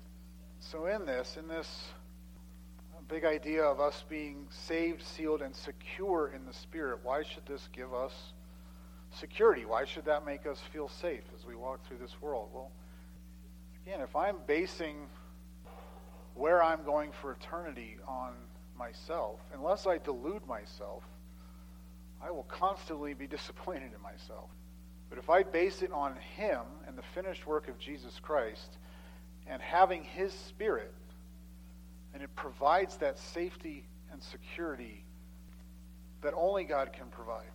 So, 0.60 0.86
in 0.86 1.06
this, 1.06 1.38
in 1.38 1.48
this 1.48 1.68
big 3.08 3.26
idea 3.26 3.64
of 3.64 3.80
us 3.80 4.04
being 4.10 4.48
saved, 4.50 5.04
sealed, 5.04 5.42
and 5.42 5.56
secure 5.56 6.32
in 6.36 6.46
the 6.46 6.54
Spirit, 6.54 7.00
why 7.04 7.24
should 7.24 7.46
this 7.46 7.68
give 7.72 7.94
us 7.94 8.14
security. 9.16 9.66
Why 9.66 9.86
should 9.86 10.06
that 10.06 10.26
make 10.26 10.46
us 10.46 10.60
feel 10.72 10.90
safe 10.90 11.24
as 11.38 11.46
we 11.46 11.56
walk 11.56 11.86
through 11.88 11.98
this 11.98 12.16
world? 12.22 12.50
Well, 12.54 12.72
again, 13.86 14.02
if 14.02 14.16
I'm 14.16 14.38
basing 14.48 15.08
where 16.34 16.62
I'm 16.62 16.84
going 16.84 17.12
for 17.22 17.32
eternity 17.32 17.98
on 18.08 18.34
myself, 18.78 19.40
unless 19.54 19.88
I 19.88 19.98
delude 19.98 20.46
myself, 20.48 21.04
I 22.22 22.32
will 22.32 22.44
constantly 22.44 23.14
be 23.14 23.28
disappointed 23.38 23.92
in 23.96 24.02
myself. 24.02 24.50
But 25.10 25.20
if 25.20 25.30
I 25.30 25.44
base 25.44 25.82
it 25.82 25.92
on 25.92 26.16
Him 26.36 26.62
and 26.88 26.98
the 26.98 27.04
finished 27.14 27.46
work 27.46 27.68
of 27.68 27.78
Jesus 27.78 28.20
Christ 28.22 28.78
and 29.48 29.62
having 29.62 30.04
His 30.04 30.34
Spirit, 30.34 30.94
and 32.14 32.24
it 32.24 32.36
provides 32.36 32.98
that 32.98 33.20
safety 33.20 33.86
and 34.12 34.22
security 34.24 35.04
that 36.22 36.34
only 36.34 36.64
God 36.64 36.92
can 36.92 37.08
provide 37.08 37.55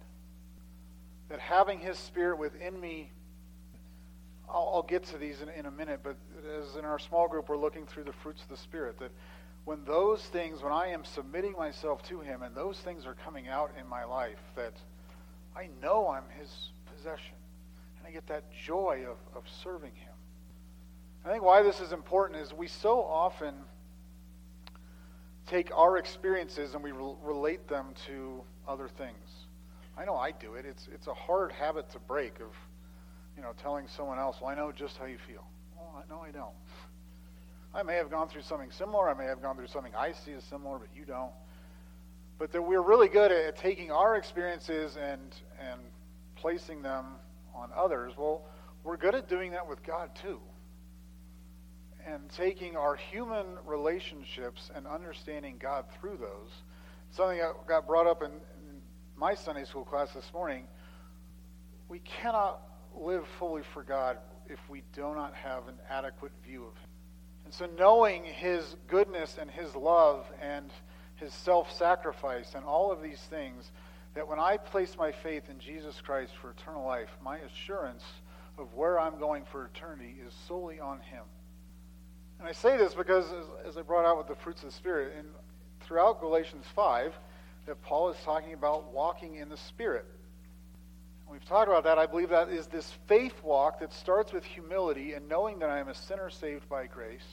that 1.30 1.38
having 1.38 1.78
His 1.78 1.96
Spirit 1.96 2.38
within 2.38 2.78
me, 2.78 3.10
I'll, 4.48 4.72
I'll 4.74 4.82
get 4.82 5.04
to 5.06 5.18
these 5.18 5.40
in, 5.40 5.48
in 5.48 5.66
a 5.66 5.70
minute, 5.70 6.00
but 6.02 6.16
as 6.58 6.76
in 6.76 6.84
our 6.84 6.98
small 6.98 7.28
group, 7.28 7.48
we're 7.48 7.56
looking 7.56 7.86
through 7.86 8.04
the 8.04 8.12
fruits 8.12 8.42
of 8.42 8.48
the 8.48 8.56
Spirit, 8.56 8.98
that 8.98 9.12
when 9.64 9.84
those 9.84 10.22
things, 10.22 10.62
when 10.62 10.72
I 10.72 10.88
am 10.88 11.04
submitting 11.04 11.52
myself 11.52 12.02
to 12.04 12.20
Him 12.20 12.42
and 12.42 12.54
those 12.54 12.78
things 12.78 13.06
are 13.06 13.14
coming 13.24 13.48
out 13.48 13.70
in 13.80 13.86
my 13.86 14.04
life, 14.04 14.40
that 14.56 14.74
I 15.56 15.68
know 15.80 16.08
I'm 16.08 16.24
His 16.38 16.70
possession. 16.94 17.36
And 17.98 18.08
I 18.08 18.10
get 18.10 18.26
that 18.26 18.44
joy 18.52 19.04
of, 19.08 19.16
of 19.36 19.44
serving 19.62 19.92
Him. 19.94 20.12
I 21.24 21.30
think 21.30 21.44
why 21.44 21.62
this 21.62 21.80
is 21.80 21.92
important 21.92 22.40
is 22.40 22.52
we 22.52 22.66
so 22.66 23.00
often 23.02 23.54
take 25.46 25.70
our 25.76 25.98
experiences 25.98 26.74
and 26.74 26.82
we 26.82 26.92
re- 26.92 27.14
relate 27.22 27.68
them 27.68 27.88
to 28.06 28.42
other 28.66 28.88
things. 28.88 29.46
I 29.96 30.04
know 30.04 30.16
I 30.16 30.30
do 30.32 30.54
it. 30.54 30.64
It's, 30.64 30.88
it's 30.92 31.06
a 31.06 31.14
hard 31.14 31.52
habit 31.52 31.90
to 31.90 31.98
break 31.98 32.40
of, 32.40 32.54
you 33.36 33.42
know, 33.42 33.52
telling 33.62 33.86
someone 33.88 34.18
else, 34.18 34.36
well, 34.40 34.50
I 34.50 34.54
know 34.54 34.72
just 34.72 34.96
how 34.96 35.06
you 35.06 35.18
feel. 35.26 35.44
Well, 35.76 36.04
no, 36.08 36.20
I 36.20 36.30
don't. 36.30 36.54
I 37.74 37.82
may 37.82 37.96
have 37.96 38.10
gone 38.10 38.28
through 38.28 38.42
something 38.42 38.70
similar. 38.72 39.08
I 39.08 39.14
may 39.14 39.26
have 39.26 39.40
gone 39.42 39.56
through 39.56 39.68
something 39.68 39.92
I 39.96 40.12
see 40.12 40.32
as 40.32 40.44
similar, 40.44 40.78
but 40.78 40.88
you 40.94 41.04
don't. 41.04 41.32
But 42.38 42.52
that 42.52 42.62
we're 42.62 42.82
really 42.82 43.08
good 43.08 43.30
at, 43.30 43.56
taking 43.56 43.90
our 43.90 44.16
experiences 44.16 44.96
and, 44.96 45.20
and 45.60 45.80
placing 46.36 46.82
them 46.82 47.06
on 47.54 47.70
others. 47.76 48.14
Well, 48.16 48.42
we're 48.82 48.96
good 48.96 49.14
at 49.14 49.28
doing 49.28 49.52
that 49.52 49.68
with 49.68 49.82
God 49.84 50.10
too. 50.20 50.40
And 52.06 52.28
taking 52.30 52.76
our 52.76 52.96
human 52.96 53.46
relationships 53.66 54.70
and 54.74 54.86
understanding 54.86 55.56
God 55.60 55.84
through 56.00 56.16
those. 56.16 56.50
Something 57.10 57.38
that 57.38 57.66
got 57.68 57.86
brought 57.86 58.06
up 58.06 58.22
in 58.22 58.30
my 59.20 59.34
Sunday 59.34 59.64
school 59.64 59.84
class 59.84 60.10
this 60.14 60.32
morning. 60.32 60.64
We 61.90 61.98
cannot 61.98 62.62
live 62.98 63.26
fully 63.38 63.62
for 63.74 63.82
God 63.82 64.16
if 64.48 64.58
we 64.70 64.82
do 64.94 65.14
not 65.14 65.34
have 65.34 65.68
an 65.68 65.74
adequate 65.90 66.32
view 66.42 66.64
of 66.64 66.72
Him. 66.72 66.88
And 67.44 67.52
so, 67.52 67.68
knowing 67.78 68.24
His 68.24 68.76
goodness 68.88 69.36
and 69.38 69.50
His 69.50 69.76
love 69.76 70.24
and 70.40 70.70
His 71.16 71.34
self 71.34 71.70
sacrifice 71.76 72.54
and 72.54 72.64
all 72.64 72.90
of 72.90 73.02
these 73.02 73.20
things, 73.20 73.70
that 74.14 74.26
when 74.26 74.38
I 74.38 74.56
place 74.56 74.96
my 74.98 75.12
faith 75.12 75.50
in 75.50 75.58
Jesus 75.58 76.00
Christ 76.00 76.32
for 76.40 76.52
eternal 76.52 76.86
life, 76.86 77.10
my 77.22 77.36
assurance 77.40 78.04
of 78.56 78.72
where 78.72 78.98
I'm 78.98 79.18
going 79.18 79.44
for 79.52 79.66
eternity 79.66 80.16
is 80.26 80.32
solely 80.48 80.80
on 80.80 80.98
Him. 80.98 81.24
And 82.38 82.48
I 82.48 82.52
say 82.52 82.78
this 82.78 82.94
because, 82.94 83.26
as, 83.26 83.44
as 83.68 83.76
I 83.76 83.82
brought 83.82 84.06
out 84.06 84.16
with 84.16 84.28
the 84.28 84.42
fruits 84.42 84.62
of 84.62 84.70
the 84.70 84.74
Spirit, 84.74 85.12
and 85.18 85.28
throughout 85.82 86.20
Galatians 86.20 86.64
5, 86.74 87.12
that 87.66 87.80
Paul 87.82 88.10
is 88.10 88.16
talking 88.24 88.52
about 88.52 88.92
walking 88.92 89.36
in 89.36 89.48
the 89.48 89.56
Spirit. 89.56 90.06
We've 91.30 91.44
talked 91.44 91.68
about 91.68 91.84
that. 91.84 91.98
I 91.98 92.06
believe 92.06 92.30
that 92.30 92.48
is 92.48 92.66
this 92.66 92.92
faith 93.06 93.34
walk 93.44 93.80
that 93.80 93.92
starts 93.92 94.32
with 94.32 94.44
humility 94.44 95.12
and 95.12 95.28
knowing 95.28 95.60
that 95.60 95.70
I 95.70 95.78
am 95.78 95.88
a 95.88 95.94
sinner 95.94 96.28
saved 96.28 96.68
by 96.68 96.86
grace. 96.86 97.26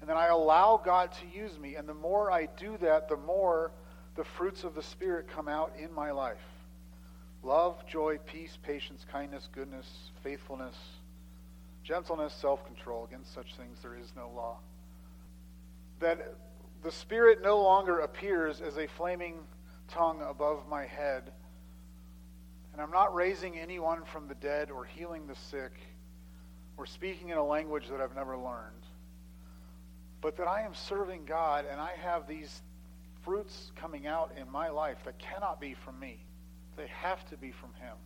And 0.00 0.08
then 0.08 0.18
I 0.18 0.26
allow 0.26 0.80
God 0.82 1.10
to 1.12 1.38
use 1.38 1.58
me. 1.58 1.76
And 1.76 1.88
the 1.88 1.94
more 1.94 2.30
I 2.30 2.46
do 2.58 2.76
that, 2.82 3.08
the 3.08 3.16
more 3.16 3.72
the 4.16 4.24
fruits 4.24 4.64
of 4.64 4.74
the 4.74 4.82
Spirit 4.82 5.28
come 5.34 5.48
out 5.48 5.72
in 5.78 5.92
my 5.94 6.10
life 6.10 6.36
love, 7.42 7.86
joy, 7.86 8.18
peace, 8.26 8.58
patience, 8.62 9.06
kindness, 9.10 9.48
goodness, 9.52 9.86
faithfulness, 10.22 10.76
gentleness, 11.82 12.34
self 12.34 12.64
control. 12.66 13.06
Against 13.06 13.32
such 13.32 13.54
things 13.56 13.78
there 13.82 13.96
is 13.96 14.12
no 14.14 14.30
law. 14.34 14.58
That 16.00 16.34
the 16.82 16.92
Spirit 16.92 17.42
no 17.42 17.60
longer 17.60 18.00
appears 18.00 18.60
as 18.60 18.76
a 18.76 18.86
flaming 18.86 19.38
tongue 19.88 20.22
above 20.22 20.68
my 20.68 20.86
head 20.86 21.32
and 22.72 22.80
I'm 22.80 22.90
not 22.90 23.14
raising 23.14 23.58
anyone 23.58 24.04
from 24.04 24.28
the 24.28 24.34
dead 24.36 24.70
or 24.70 24.84
healing 24.84 25.26
the 25.26 25.34
sick 25.34 25.72
or 26.76 26.86
speaking 26.86 27.28
in 27.30 27.36
a 27.36 27.44
language 27.44 27.88
that 27.90 28.00
I've 28.00 28.14
never 28.14 28.36
learned, 28.36 28.86
but 30.20 30.36
that 30.36 30.46
I 30.46 30.62
am 30.62 30.74
serving 30.74 31.24
God 31.26 31.66
and 31.70 31.80
I 31.80 31.92
have 32.02 32.26
these 32.26 32.62
fruits 33.22 33.72
coming 33.76 34.06
out 34.06 34.32
in 34.40 34.50
my 34.50 34.70
life 34.70 34.98
that 35.04 35.18
cannot 35.18 35.60
be 35.60 35.74
from 35.74 35.98
me. 35.98 36.24
They 36.76 36.86
have 36.86 37.28
to 37.30 37.36
be 37.36 37.50
from 37.50 37.74
Him. 37.74 37.96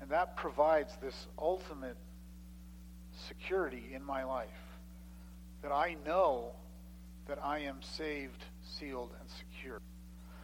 And 0.00 0.10
that 0.10 0.36
provides 0.36 0.96
this 1.00 1.28
ultimate 1.38 1.96
security 3.28 3.92
in 3.94 4.02
my 4.02 4.24
life 4.24 4.48
that 5.62 5.70
I 5.70 5.96
know 6.04 6.52
that 7.26 7.38
I 7.42 7.60
am 7.60 7.80
saved, 7.82 8.44
sealed, 8.62 9.10
and 9.20 9.28
secure 9.28 9.80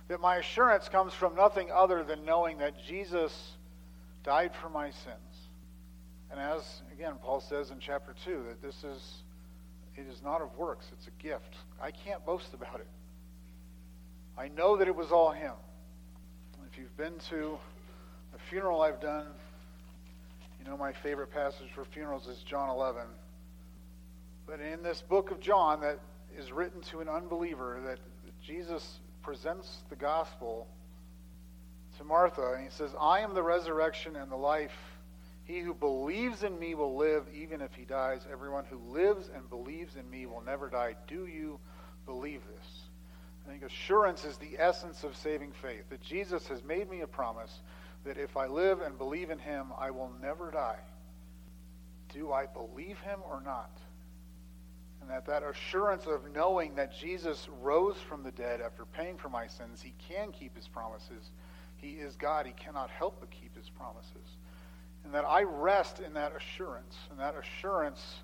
that 0.09 0.21
my 0.21 0.37
assurance 0.37 0.89
comes 0.89 1.13
from 1.13 1.35
nothing 1.35 1.69
other 1.71 2.03
than 2.03 2.25
knowing 2.25 2.59
that 2.59 2.83
Jesus 2.83 3.53
died 4.25 4.53
for 4.55 4.71
my 4.71 4.91
sins. 4.91 5.49
And 6.31 6.41
as, 6.41 6.83
again, 6.93 7.15
Paul 7.23 7.41
says 7.41 7.71
in 7.71 7.79
chapter 7.79 8.15
2, 8.25 8.45
that 8.49 8.63
this 8.63 8.85
is, 8.85 9.23
it 9.97 10.07
is 10.11 10.23
not 10.23 10.41
of 10.41 10.57
works, 10.57 10.87
it's 10.93 11.07
a 11.07 11.23
gift. 11.23 11.57
I 11.81 11.91
can't 11.91 12.25
boast 12.25 12.55
about 12.55 12.81
it. 12.81 12.87
I 14.37 14.49
know 14.49 14.77
that 14.77 14.89
it 14.89 14.97
was 14.97 15.13
all 15.13 15.31
Him. 15.31 15.55
If 16.71 16.79
you've 16.79 16.97
been 16.97 17.19
to 17.31 17.59
a 18.35 18.39
funeral 18.51 18.83
I've 18.83 19.01
done, 19.01 19.27
you 20.59 20.69
know 20.69 20.77
my 20.77 20.93
favorite 20.93 21.33
passage 21.33 21.69
for 21.75 21.85
funerals 21.85 22.29
is 22.29 22.39
John 22.39 22.69
11. 22.69 23.03
But 24.47 24.61
in 24.61 24.83
this 24.83 25.03
book 25.03 25.31
of 25.31 25.41
John 25.41 25.81
that 25.81 25.99
is 26.37 26.53
written 26.53 26.81
to 26.83 27.01
an 27.01 27.09
unbeliever, 27.09 27.81
that 27.87 27.99
Jesus 28.45 29.01
presents 29.23 29.83
the 29.91 29.97
gospel 29.97 30.67
to 31.99 32.05
Martha, 32.05 32.55
and 32.55 32.65
he 32.65 32.71
says, 32.71 32.91
I 33.01 33.21
am 33.21 33.35
the 33.35 33.43
resurrection 33.43 34.17
and 34.17 34.31
the 34.31 34.37
life. 34.37 34.77
He 35.45 35.61
who 35.61 35.75
believes 35.75 36.43
in 36.43 36.59
me 36.59 36.75
will 36.75 36.97
live 36.97 37.25
even 37.35 37.61
if 37.61 37.75
he 37.75 37.85
dies. 37.85 38.21
Everyone 38.31 38.65
who 38.65 38.79
lives 38.93 39.31
and 39.35 39.49
believes 39.49 39.97
in 39.97 40.09
me 40.09 40.27
will 40.27 40.43
never 40.43 40.69
die. 40.69 40.95
Do 41.07 41.27
you 41.27 41.59
believe 42.07 42.43
this? 42.55 42.67
I 43.47 43.51
think 43.51 43.63
assurance 43.63 44.25
is 44.25 44.37
the 44.37 44.59
essence 44.59 45.05
of 45.05 45.17
saving 45.17 45.53
faith. 45.63 45.89
That 45.89 46.03
Jesus 46.03 46.47
has 46.49 46.63
made 46.63 46.91
me 46.91 47.01
a 47.01 47.07
promise 47.07 47.63
that 48.05 48.19
if 48.19 48.37
I 48.37 48.47
live 48.47 48.81
and 48.81 48.99
believe 48.99 49.31
in 49.31 49.39
him, 49.39 49.69
I 49.77 49.91
will 49.91 50.13
never 50.21 50.51
die. 50.51 50.79
Do 52.13 52.33
I 52.33 52.47
believe 52.47 52.99
him 53.01 53.21
or 53.29 53.41
not? 53.41 53.71
And 55.09 55.17
that 55.17 55.25
that 55.27 55.43
assurance 55.43 56.05
of 56.05 56.21
knowing 56.35 56.75
that 56.75 56.95
Jesus 56.95 57.49
rose 57.63 57.97
from 57.97 58.23
the 58.23 58.31
dead 58.31 58.61
after 58.61 58.85
paying 58.85 59.17
for 59.17 59.31
my 59.31 59.47
sins, 59.47 59.81
he 59.81 59.95
can 60.07 60.33
keep 60.33 60.55
his 60.55 60.69
promises. 60.69 61.31
He 61.77 61.93
is 61.93 62.15
God. 62.17 62.45
He 62.45 62.53
cannot 62.53 62.91
help 62.91 63.19
but 63.19 63.31
keep 63.31 63.57
his 63.57 63.71
promises. 63.71 64.37
And 65.05 65.15
that 65.15 65.25
I 65.25 65.45
rest 65.45 66.01
in 66.01 66.13
that 66.13 66.35
assurance. 66.37 66.95
And 67.11 67.19
that 67.19 67.35
assurance 67.35 68.17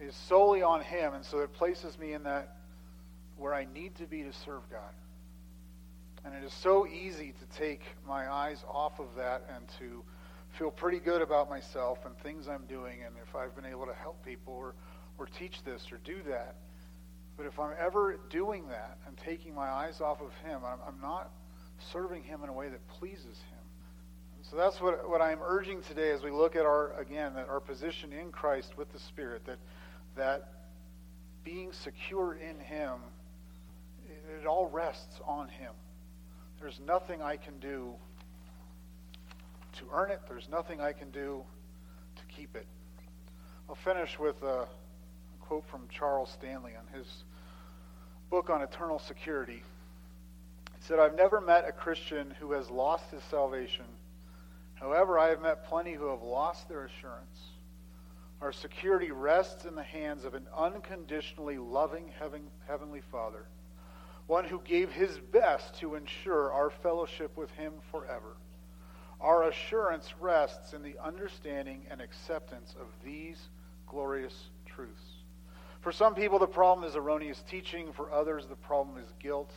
is 0.00 0.14
solely 0.14 0.62
on 0.62 0.82
him. 0.82 1.14
And 1.14 1.24
so 1.24 1.40
it 1.40 1.52
places 1.52 1.98
me 1.98 2.12
in 2.12 2.22
that 2.22 2.58
where 3.36 3.52
I 3.52 3.66
need 3.74 3.96
to 3.96 4.06
be 4.06 4.22
to 4.22 4.32
serve 4.32 4.70
God. 4.70 4.94
And 6.24 6.32
it 6.32 6.44
is 6.44 6.52
so 6.52 6.86
easy 6.86 7.32
to 7.40 7.58
take 7.58 7.82
my 8.06 8.30
eyes 8.30 8.62
off 8.70 9.00
of 9.00 9.16
that 9.16 9.42
and 9.52 9.66
to 9.80 10.04
feel 10.50 10.70
pretty 10.70 11.00
good 11.00 11.22
about 11.22 11.50
myself 11.50 12.06
and 12.06 12.16
things 12.18 12.46
I'm 12.46 12.66
doing 12.66 13.02
and 13.04 13.16
if 13.20 13.34
I've 13.34 13.56
been 13.56 13.66
able 13.66 13.86
to 13.86 13.94
help 13.94 14.24
people 14.24 14.54
or 14.54 14.74
or 15.18 15.26
teach 15.26 15.62
this 15.64 15.86
or 15.92 15.98
do 16.04 16.16
that. 16.28 16.56
But 17.36 17.46
if 17.46 17.58
I'm 17.58 17.74
ever 17.78 18.18
doing 18.30 18.68
that 18.68 18.98
and 19.06 19.16
taking 19.16 19.54
my 19.54 19.68
eyes 19.68 20.00
off 20.00 20.20
of 20.20 20.32
Him, 20.44 20.60
I'm, 20.64 20.78
I'm 20.86 21.00
not 21.00 21.30
serving 21.92 22.24
Him 22.24 22.42
in 22.42 22.48
a 22.48 22.52
way 22.52 22.68
that 22.68 22.86
pleases 22.88 23.24
Him. 23.24 24.42
so 24.50 24.56
that's 24.56 24.80
what, 24.80 25.08
what 25.08 25.20
I'm 25.20 25.38
urging 25.42 25.82
today 25.82 26.10
as 26.10 26.22
we 26.22 26.30
look 26.30 26.56
at 26.56 26.66
our, 26.66 26.98
again, 26.98 27.34
that 27.34 27.48
our 27.48 27.60
position 27.60 28.12
in 28.12 28.32
Christ 28.32 28.76
with 28.76 28.92
the 28.92 28.98
Spirit, 28.98 29.42
that, 29.46 29.58
that 30.16 30.52
being 31.44 31.72
secure 31.72 32.34
in 32.34 32.58
Him, 32.58 32.94
it, 34.08 34.42
it 34.42 34.46
all 34.46 34.68
rests 34.68 35.20
on 35.24 35.48
Him. 35.48 35.72
There's 36.60 36.80
nothing 36.84 37.22
I 37.22 37.36
can 37.36 37.58
do 37.60 37.94
to 39.78 39.84
earn 39.92 40.10
it. 40.10 40.20
There's 40.28 40.48
nothing 40.50 40.80
I 40.80 40.92
can 40.92 41.10
do 41.10 41.44
to 42.16 42.22
keep 42.34 42.56
it. 42.56 42.66
I'll 43.68 43.76
finish 43.76 44.18
with 44.18 44.42
a, 44.42 44.66
quote 45.48 45.66
from 45.66 45.88
Charles 45.88 46.30
Stanley 46.30 46.72
on 46.76 46.98
his 46.98 47.06
book 48.28 48.50
on 48.50 48.60
eternal 48.60 48.98
security. 48.98 49.62
He 50.76 50.80
said, 50.80 50.98
I've 50.98 51.16
never 51.16 51.40
met 51.40 51.66
a 51.66 51.72
Christian 51.72 52.34
who 52.38 52.52
has 52.52 52.68
lost 52.68 53.10
his 53.10 53.22
salvation. 53.30 53.86
However, 54.74 55.18
I 55.18 55.28
have 55.28 55.40
met 55.40 55.66
plenty 55.66 55.94
who 55.94 56.08
have 56.08 56.20
lost 56.20 56.68
their 56.68 56.84
assurance. 56.84 57.38
Our 58.42 58.52
security 58.52 59.10
rests 59.10 59.64
in 59.64 59.74
the 59.74 59.82
hands 59.82 60.26
of 60.26 60.34
an 60.34 60.46
unconditionally 60.54 61.56
loving 61.56 62.12
Heavenly 62.68 63.00
Father, 63.10 63.46
one 64.26 64.44
who 64.44 64.60
gave 64.66 64.92
his 64.92 65.18
best 65.32 65.80
to 65.80 65.94
ensure 65.94 66.52
our 66.52 66.68
fellowship 66.68 67.38
with 67.38 67.50
him 67.52 67.72
forever. 67.90 68.36
Our 69.18 69.44
assurance 69.44 70.12
rests 70.20 70.74
in 70.74 70.82
the 70.82 70.96
understanding 71.02 71.86
and 71.90 72.02
acceptance 72.02 72.74
of 72.78 72.86
these 73.02 73.38
glorious 73.86 74.50
truths. 74.66 75.17
For 75.80 75.92
some 75.92 76.14
people, 76.14 76.38
the 76.38 76.46
problem 76.46 76.88
is 76.88 76.96
erroneous 76.96 77.42
teaching. 77.48 77.92
For 77.92 78.12
others, 78.12 78.46
the 78.46 78.56
problem 78.56 78.98
is 78.98 79.12
guilt. 79.20 79.52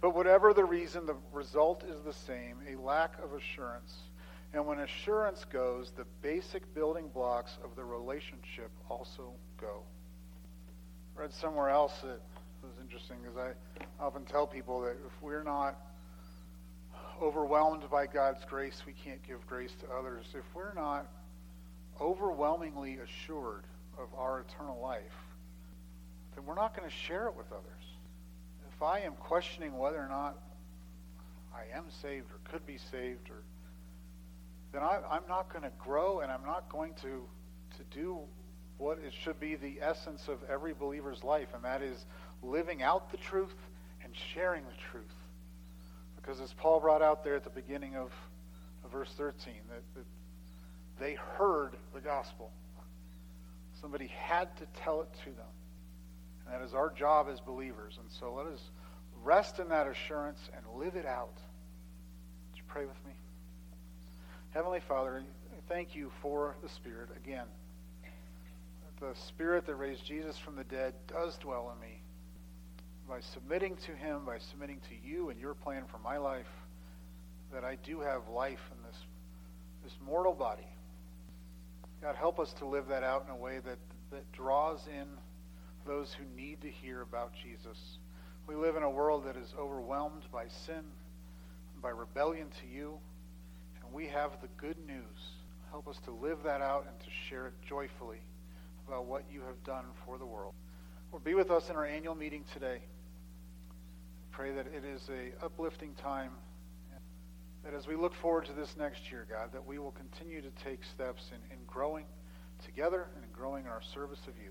But 0.00 0.14
whatever 0.14 0.52
the 0.52 0.64
reason, 0.64 1.06
the 1.06 1.16
result 1.32 1.82
is 1.84 2.02
the 2.02 2.12
same 2.12 2.58
a 2.70 2.80
lack 2.80 3.14
of 3.22 3.32
assurance. 3.32 3.94
And 4.52 4.66
when 4.66 4.78
assurance 4.78 5.44
goes, 5.44 5.92
the 5.96 6.06
basic 6.22 6.72
building 6.74 7.08
blocks 7.12 7.58
of 7.64 7.74
the 7.76 7.84
relationship 7.84 8.70
also 8.88 9.32
go. 9.60 9.82
I 11.16 11.22
read 11.22 11.32
somewhere 11.32 11.70
else 11.70 11.92
that 12.02 12.20
was 12.62 12.72
interesting 12.80 13.16
because 13.22 13.36
I 13.38 14.02
often 14.02 14.24
tell 14.24 14.46
people 14.46 14.82
that 14.82 14.96
if 15.06 15.22
we're 15.22 15.42
not 15.42 15.78
overwhelmed 17.20 17.88
by 17.90 18.06
God's 18.06 18.44
grace, 18.44 18.82
we 18.86 18.92
can't 18.92 19.22
give 19.26 19.46
grace 19.46 19.72
to 19.80 19.86
others. 19.98 20.26
If 20.34 20.44
we're 20.54 20.74
not 20.74 21.06
overwhelmingly 22.00 22.98
assured 22.98 23.64
of 23.98 24.08
our 24.16 24.40
eternal 24.40 24.80
life, 24.80 25.25
then 26.36 26.44
we're 26.44 26.54
not 26.54 26.76
going 26.76 26.88
to 26.88 26.94
share 26.94 27.26
it 27.26 27.34
with 27.36 27.50
others. 27.50 27.82
If 28.74 28.82
I 28.82 29.00
am 29.00 29.14
questioning 29.14 29.76
whether 29.76 29.98
or 29.98 30.08
not 30.08 30.38
I 31.54 31.76
am 31.76 31.84
saved 32.02 32.30
or 32.30 32.38
could 32.52 32.66
be 32.66 32.76
saved, 32.76 33.30
or 33.30 33.42
then 34.72 34.82
I, 34.82 35.00
I'm 35.10 35.26
not 35.28 35.50
going 35.50 35.62
to 35.62 35.72
grow 35.78 36.20
and 36.20 36.30
I'm 36.30 36.44
not 36.44 36.68
going 36.68 36.92
to, 37.02 37.24
to 37.78 37.84
do 37.90 38.20
what 38.76 38.98
it 38.98 39.12
should 39.12 39.40
be 39.40 39.56
the 39.56 39.78
essence 39.80 40.28
of 40.28 40.38
every 40.50 40.74
believer's 40.74 41.24
life, 41.24 41.48
and 41.54 41.64
that 41.64 41.80
is 41.80 42.04
living 42.42 42.82
out 42.82 43.10
the 43.10 43.16
truth 43.16 43.54
and 44.04 44.12
sharing 44.34 44.62
the 44.64 44.76
truth. 44.90 45.04
Because 46.16 46.40
as 46.40 46.52
Paul 46.52 46.80
brought 46.80 47.00
out 47.00 47.24
there 47.24 47.36
at 47.36 47.44
the 47.44 47.50
beginning 47.50 47.96
of, 47.96 48.12
of 48.84 48.92
verse 48.92 49.10
13, 49.16 49.54
that, 49.70 49.82
that 49.94 50.04
they 51.00 51.14
heard 51.14 51.70
the 51.94 52.00
gospel. 52.00 52.50
Somebody 53.80 54.08
had 54.08 54.54
to 54.58 54.66
tell 54.82 55.02
it 55.02 55.08
to 55.24 55.30
them. 55.30 55.46
And 56.46 56.54
that 56.54 56.64
is 56.64 56.74
our 56.74 56.90
job 56.90 57.26
as 57.30 57.40
believers. 57.40 57.98
And 58.00 58.10
so 58.10 58.34
let 58.34 58.46
us 58.46 58.60
rest 59.24 59.58
in 59.58 59.68
that 59.68 59.88
assurance 59.88 60.38
and 60.54 60.64
live 60.80 60.94
it 60.96 61.06
out. 61.06 61.34
Would 61.34 62.58
you 62.58 62.62
pray 62.68 62.84
with 62.84 63.04
me? 63.06 63.12
Heavenly 64.50 64.80
Father, 64.80 65.22
thank 65.68 65.94
you 65.94 66.10
for 66.22 66.56
the 66.62 66.68
Spirit 66.68 67.10
again. 67.16 67.46
The 69.00 69.14
Spirit 69.28 69.66
that 69.66 69.74
raised 69.74 70.06
Jesus 70.06 70.38
from 70.38 70.56
the 70.56 70.64
dead 70.64 70.94
does 71.08 71.36
dwell 71.38 71.74
in 71.74 71.80
me. 71.86 72.00
By 73.08 73.20
submitting 73.20 73.76
to 73.84 73.92
Him, 73.92 74.24
by 74.24 74.38
submitting 74.38 74.80
to 74.88 75.08
you 75.08 75.28
and 75.28 75.38
your 75.38 75.54
plan 75.54 75.84
for 75.90 75.98
my 75.98 76.16
life, 76.16 76.48
that 77.52 77.64
I 77.64 77.76
do 77.84 78.00
have 78.00 78.28
life 78.28 78.70
in 78.72 78.82
this, 78.88 78.98
this 79.84 79.92
mortal 80.04 80.32
body. 80.32 80.66
God, 82.02 82.16
help 82.16 82.40
us 82.40 82.52
to 82.54 82.66
live 82.66 82.88
that 82.88 83.02
out 83.02 83.24
in 83.28 83.34
a 83.34 83.36
way 83.36 83.58
that, 83.58 83.78
that 84.10 84.32
draws 84.32 84.86
in 84.86 85.06
those 85.86 86.14
who 86.14 86.24
need 86.40 86.60
to 86.62 86.68
hear 86.68 87.02
about 87.02 87.32
Jesus. 87.42 87.78
We 88.46 88.54
live 88.54 88.76
in 88.76 88.82
a 88.82 88.90
world 88.90 89.24
that 89.26 89.36
is 89.36 89.54
overwhelmed 89.58 90.22
by 90.32 90.46
sin, 90.66 90.82
by 91.80 91.90
rebellion 91.90 92.48
to 92.60 92.66
you, 92.66 92.98
and 93.82 93.92
we 93.92 94.06
have 94.08 94.32
the 94.42 94.48
good 94.56 94.76
news. 94.86 95.18
Help 95.70 95.88
us 95.88 95.98
to 96.04 96.10
live 96.10 96.38
that 96.44 96.60
out 96.60 96.86
and 96.88 96.98
to 97.00 97.06
share 97.28 97.46
it 97.46 97.54
joyfully 97.68 98.20
about 98.86 99.06
what 99.06 99.24
you 99.32 99.40
have 99.42 99.62
done 99.64 99.84
for 100.04 100.18
the 100.18 100.26
world. 100.26 100.54
Lord, 101.12 101.24
be 101.24 101.34
with 101.34 101.50
us 101.50 101.70
in 101.70 101.76
our 101.76 101.86
annual 101.86 102.14
meeting 102.14 102.44
today. 102.52 102.80
Pray 104.32 104.52
that 104.52 104.66
it 104.66 104.84
is 104.84 105.08
a 105.08 105.44
uplifting 105.44 105.94
time, 105.94 106.32
that 107.64 107.74
as 107.74 107.86
we 107.86 107.96
look 107.96 108.14
forward 108.14 108.44
to 108.46 108.52
this 108.52 108.74
next 108.78 109.10
year, 109.10 109.26
God, 109.28 109.50
that 109.52 109.66
we 109.66 109.78
will 109.78 109.92
continue 109.92 110.42
to 110.42 110.50
take 110.64 110.80
steps 110.84 111.30
in, 111.30 111.56
in 111.56 111.64
growing 111.66 112.04
together 112.64 113.06
and 113.14 113.24
in 113.24 113.30
growing 113.30 113.64
in 113.64 113.70
our 113.70 113.82
service 113.94 114.20
of 114.26 114.34
you. 114.42 114.50